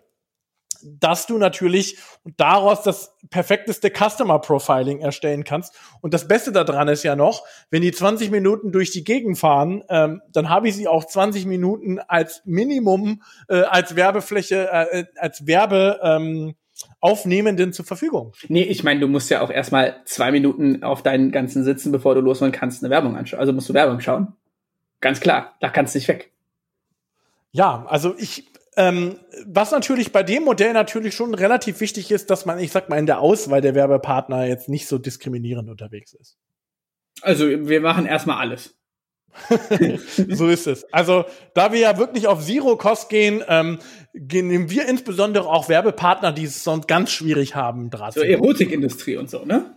[0.84, 1.98] dass du natürlich
[2.36, 5.74] daraus das perfekteste Customer Profiling erstellen kannst.
[6.00, 9.82] Und das Beste daran ist ja noch, wenn die 20 Minuten durch die Gegend fahren,
[9.88, 15.46] ähm, dann habe ich sie auch 20 Minuten als Minimum äh, als Werbefläche, äh, als
[15.46, 16.54] Werbe ähm,
[17.00, 18.32] Aufnehmenden zur Verfügung.
[18.48, 22.14] Nee, ich meine, du musst ja auch erstmal zwei Minuten auf deinen ganzen sitzen, bevor
[22.14, 23.40] du losfahren kannst, eine Werbung anschauen.
[23.40, 24.34] Also musst du Werbung schauen.
[25.00, 26.32] Ganz klar, da kannst du nicht weg.
[27.50, 32.46] Ja, also ich ähm, was natürlich bei dem Modell natürlich schon relativ wichtig ist, dass
[32.46, 36.38] man, ich sag mal, in der Auswahl der Werbepartner jetzt nicht so diskriminierend unterwegs ist.
[37.20, 38.78] Also wir machen erstmal alles.
[40.28, 40.84] so ist es.
[40.92, 43.78] Also, da wir ja wirklich auf Zero-Cost gehen, ähm,
[44.12, 48.14] nehmen wir insbesondere auch Werbepartner, die es sonst ganz schwierig haben, Draht.
[48.14, 49.76] So Erotikindustrie und so, ne?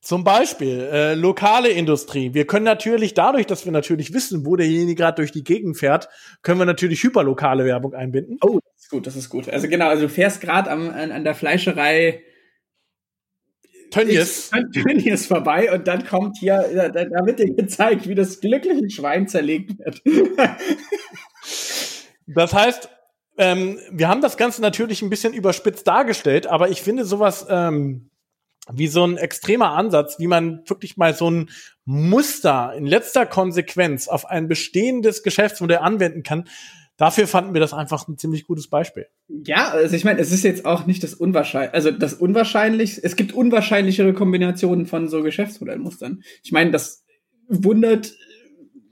[0.00, 2.32] Zum Beispiel äh, lokale Industrie.
[2.32, 6.08] Wir können natürlich dadurch, dass wir natürlich wissen, wo derjenige gerade durch die Gegend fährt,
[6.42, 8.38] können wir natürlich hyperlokale Werbung einbinden.
[8.40, 9.48] Oh, das ist gut, das ist gut.
[9.50, 12.22] Also genau, also du fährst gerade an, an der Fleischerei
[13.90, 14.50] Tönnies.
[14.72, 19.28] Tönnies vorbei und dann kommt hier, da, da wird dir gezeigt, wie das glückliche Schwein
[19.28, 20.00] zerlegt wird.
[22.26, 22.88] das heißt,
[23.36, 28.10] ähm, wir haben das Ganze natürlich ein bisschen überspitzt dargestellt, aber ich finde sowas ähm,
[28.72, 31.50] wie so ein extremer Ansatz, wie man wirklich mal so ein
[31.84, 36.44] Muster in letzter Konsequenz auf ein bestehendes Geschäftsmodell anwenden kann.
[36.96, 39.06] Dafür fanden wir das einfach ein ziemlich gutes Beispiel.
[39.28, 43.16] Ja, also ich meine, es ist jetzt auch nicht das Unwahrscheinlich, also das Unwahrscheinlich, es
[43.16, 46.22] gibt unwahrscheinlichere Kombinationen von so Geschäftsmodellmustern.
[46.42, 47.02] Ich meine, das
[47.48, 48.14] wundert,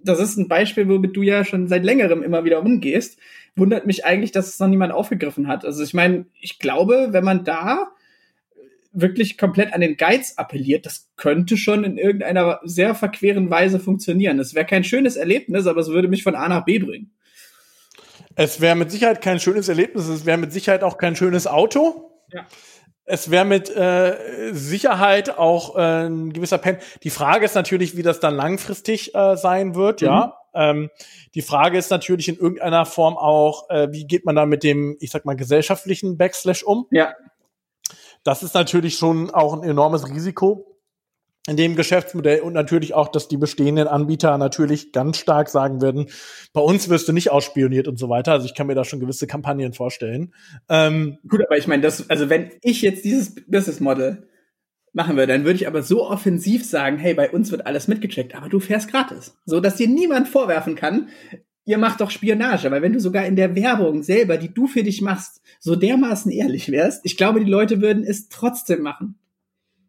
[0.03, 3.19] das ist ein Beispiel, womit du ja schon seit längerem immer wieder umgehst.
[3.57, 5.67] Wundert mich eigentlich, dass es noch niemand aufgegriffen hat.
[5.67, 7.93] Also ich meine, ich glaube, wenn man da
[8.93, 14.39] wirklich komplett an den Geiz appelliert, das könnte schon in irgendeiner sehr verqueren Weise funktionieren.
[14.39, 17.13] Es wäre kein schönes Erlebnis, aber es würde mich von A nach B bringen.
[18.35, 22.13] Es wäre mit Sicherheit kein schönes Erlebnis, es wäre mit Sicherheit auch kein schönes Auto.
[22.33, 22.47] Ja.
[23.05, 26.77] Es wäre mit äh, Sicherheit auch äh, ein gewisser Pen.
[27.03, 30.07] Die Frage ist natürlich, wie das dann langfristig äh, sein wird, mhm.
[30.07, 30.35] ja.
[30.55, 30.91] Ähm,
[31.35, 34.97] die Frage ist natürlich in irgendeiner Form auch, äh, wie geht man da mit dem,
[35.01, 36.87] ich sag mal, gesellschaftlichen Backslash um?
[36.91, 37.15] Ja.
[38.29, 40.79] Das ist natürlich schon auch ein enormes Risiko
[41.49, 46.11] in dem Geschäftsmodell und natürlich auch, dass die bestehenden Anbieter natürlich ganz stark sagen würden,
[46.53, 48.33] bei uns wirst du nicht ausspioniert und so weiter.
[48.33, 50.35] Also ich kann mir da schon gewisse Kampagnen vorstellen.
[50.69, 54.29] Ähm, Gut, aber ich meine, das, also wenn ich jetzt dieses Business Model
[54.93, 58.35] machen würde, dann würde ich aber so offensiv sagen, hey, bei uns wird alles mitgecheckt,
[58.35, 59.39] aber du fährst gratis.
[59.47, 61.09] So, dass dir niemand vorwerfen kann,
[61.69, 64.83] ihr macht doch Spionage, weil wenn du sogar in der Werbung selber, die du für
[64.83, 69.19] dich machst, so dermaßen ehrlich wärst, ich glaube, die Leute würden es trotzdem machen.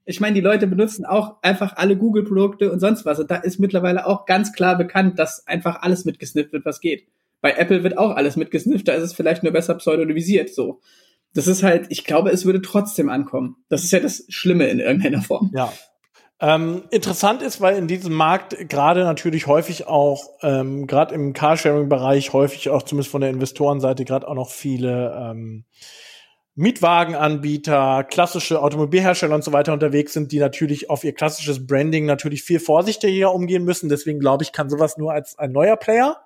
[0.03, 3.19] Ich meine, die Leute benutzen auch einfach alle Google-Produkte und sonst was.
[3.19, 7.07] Und da ist mittlerweile auch ganz klar bekannt, dass einfach alles mitgesnifft wird, was geht.
[7.39, 10.81] Bei Apple wird auch alles mitgesnifft, da ist es vielleicht nur besser pseudonymisiert, so.
[11.33, 13.55] Das ist halt, ich glaube, es würde trotzdem ankommen.
[13.69, 15.51] Das ist ja das Schlimme in irgendeiner Form.
[15.53, 15.71] Ja,
[16.41, 22.31] ähm, interessant ist, weil in diesem Markt gerade natürlich häufig auch, ähm, gerade im Carsharing-Bereich,
[22.31, 25.65] häufig auch zumindest von der Investorenseite gerade auch noch viele ähm,
[26.55, 32.43] Mietwagenanbieter, klassische Automobilhersteller und so weiter unterwegs sind, die natürlich auf ihr klassisches Branding natürlich
[32.43, 33.89] viel vorsichtiger umgehen müssen.
[33.89, 36.21] Deswegen glaube ich, kann sowas nur als ein neuer Player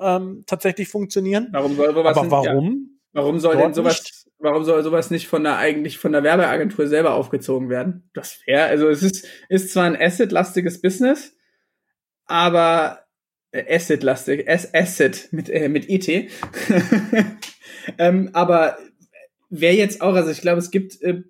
[0.00, 1.48] ähm, tatsächlich funktionieren.
[1.52, 2.90] Warum soll sowas Aber warum?
[3.12, 3.22] Ja.
[3.22, 4.27] Warum soll denn sowas nicht?
[4.38, 8.10] Warum soll sowas nicht von der eigentlich von der Werbeagentur selber aufgezogen werden?
[8.14, 11.36] Das wäre, also es ist, ist zwar ein Asset-lastiges Business,
[12.26, 13.04] aber
[13.50, 16.08] äh, Asset-lastig, Asset mit, äh, mit ET.
[17.98, 18.78] ähm, aber
[19.50, 21.22] wäre jetzt auch, also ich glaube, es gibt äh,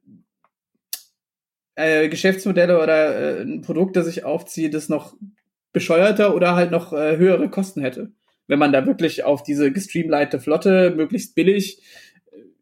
[1.77, 5.15] äh, Geschäftsmodelle oder äh, ein Produkt, das ich aufziehe, das noch
[5.73, 8.13] bescheuerter oder halt noch äh, höhere Kosten hätte.
[8.49, 11.83] Wenn man da wirklich auf diese gestreamleite Flotte möglichst billig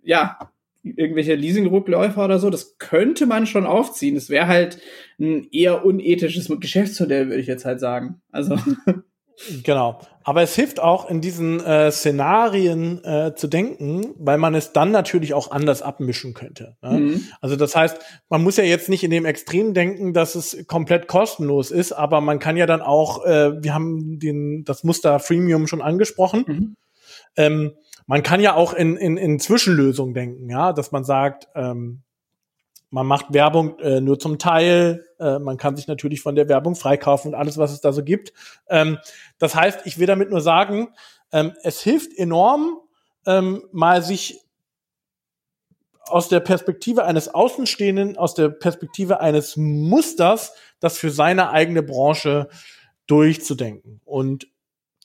[0.06, 0.38] ja,
[0.82, 4.14] irgendwelche Leasing-Rückläufer oder so, das könnte man schon aufziehen.
[4.14, 4.78] Das wäre halt
[5.18, 8.20] ein eher unethisches Geschäftsmodell, würde ich jetzt halt sagen.
[8.30, 8.56] Also.
[9.64, 10.00] Genau.
[10.24, 14.90] Aber es hilft auch, in diesen äh, Szenarien äh, zu denken, weil man es dann
[14.90, 16.76] natürlich auch anders abmischen könnte.
[16.80, 16.90] Ne?
[16.98, 17.24] Mhm.
[17.42, 17.98] Also das heißt,
[18.30, 22.22] man muss ja jetzt nicht in dem Extrem denken, dass es komplett kostenlos ist, aber
[22.22, 26.44] man kann ja dann auch, äh, wir haben den, das Muster Freemium schon angesprochen.
[26.46, 26.76] Mhm.
[27.36, 27.72] Ähm,
[28.06, 32.02] man kann ja auch in, in, in Zwischenlösungen denken, ja, dass man sagt, ähm,
[32.90, 36.76] man macht Werbung äh, nur zum Teil, äh, man kann sich natürlich von der Werbung
[36.76, 38.32] freikaufen und alles, was es da so gibt.
[38.68, 38.98] Ähm,
[39.38, 40.88] das heißt, ich will damit nur sagen,
[41.32, 42.78] ähm, es hilft enorm,
[43.26, 44.40] ähm, mal sich
[46.08, 52.48] aus der Perspektive eines Außenstehenden, aus der Perspektive eines Musters, das für seine eigene Branche
[53.08, 54.00] durchzudenken.
[54.04, 54.46] Und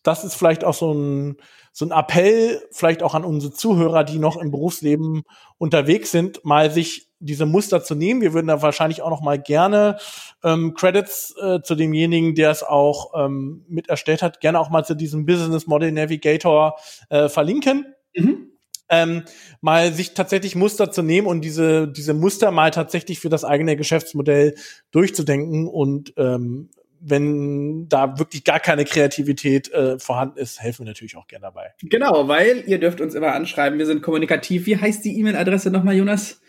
[0.03, 1.37] das ist vielleicht auch so ein,
[1.71, 5.23] so ein Appell, vielleicht auch an unsere Zuhörer, die noch im Berufsleben
[5.57, 8.21] unterwegs sind, mal sich diese Muster zu nehmen.
[8.21, 9.97] Wir würden da wahrscheinlich auch noch mal gerne
[10.43, 14.83] ähm, Credits äh, zu demjenigen, der es auch ähm, mit erstellt hat, gerne auch mal
[14.83, 16.77] zu diesem Business Model Navigator
[17.09, 17.93] äh, verlinken.
[18.15, 18.47] Mhm.
[18.89, 19.23] Ähm,
[19.61, 23.77] mal sich tatsächlich Muster zu nehmen und diese, diese Muster mal tatsächlich für das eigene
[23.77, 24.55] Geschäftsmodell
[24.91, 26.69] durchzudenken und ähm,
[27.01, 31.73] wenn da wirklich gar keine Kreativität äh, vorhanden ist, helfen wir natürlich auch gerne dabei.
[31.81, 34.65] Genau, weil ihr dürft uns immer anschreiben, wir sind kommunikativ.
[34.67, 36.41] Wie heißt die E-Mail-Adresse nochmal, Jonas?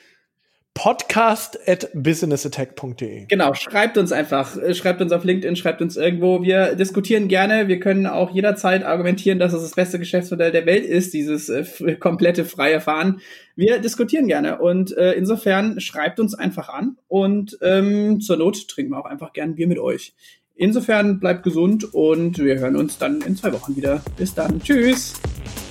[0.74, 3.26] podcast at businessattack.de.
[3.26, 6.42] Genau, schreibt uns einfach, äh, schreibt uns auf LinkedIn, schreibt uns irgendwo.
[6.42, 7.68] Wir diskutieren gerne.
[7.68, 11.96] Wir können auch jederzeit argumentieren, dass es das beste Geschäftsmodell der Welt ist, dieses äh,
[11.96, 13.20] komplette freie Fahren.
[13.54, 18.92] Wir diskutieren gerne und äh, insofern schreibt uns einfach an und ähm, zur Not trinken
[18.92, 20.14] wir auch einfach gern Bier mit euch.
[20.54, 24.02] Insofern bleibt gesund und wir hören uns dann in zwei Wochen wieder.
[24.16, 24.60] Bis dann.
[24.62, 25.14] Tschüss.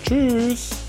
[0.06, 0.81] Tschüss.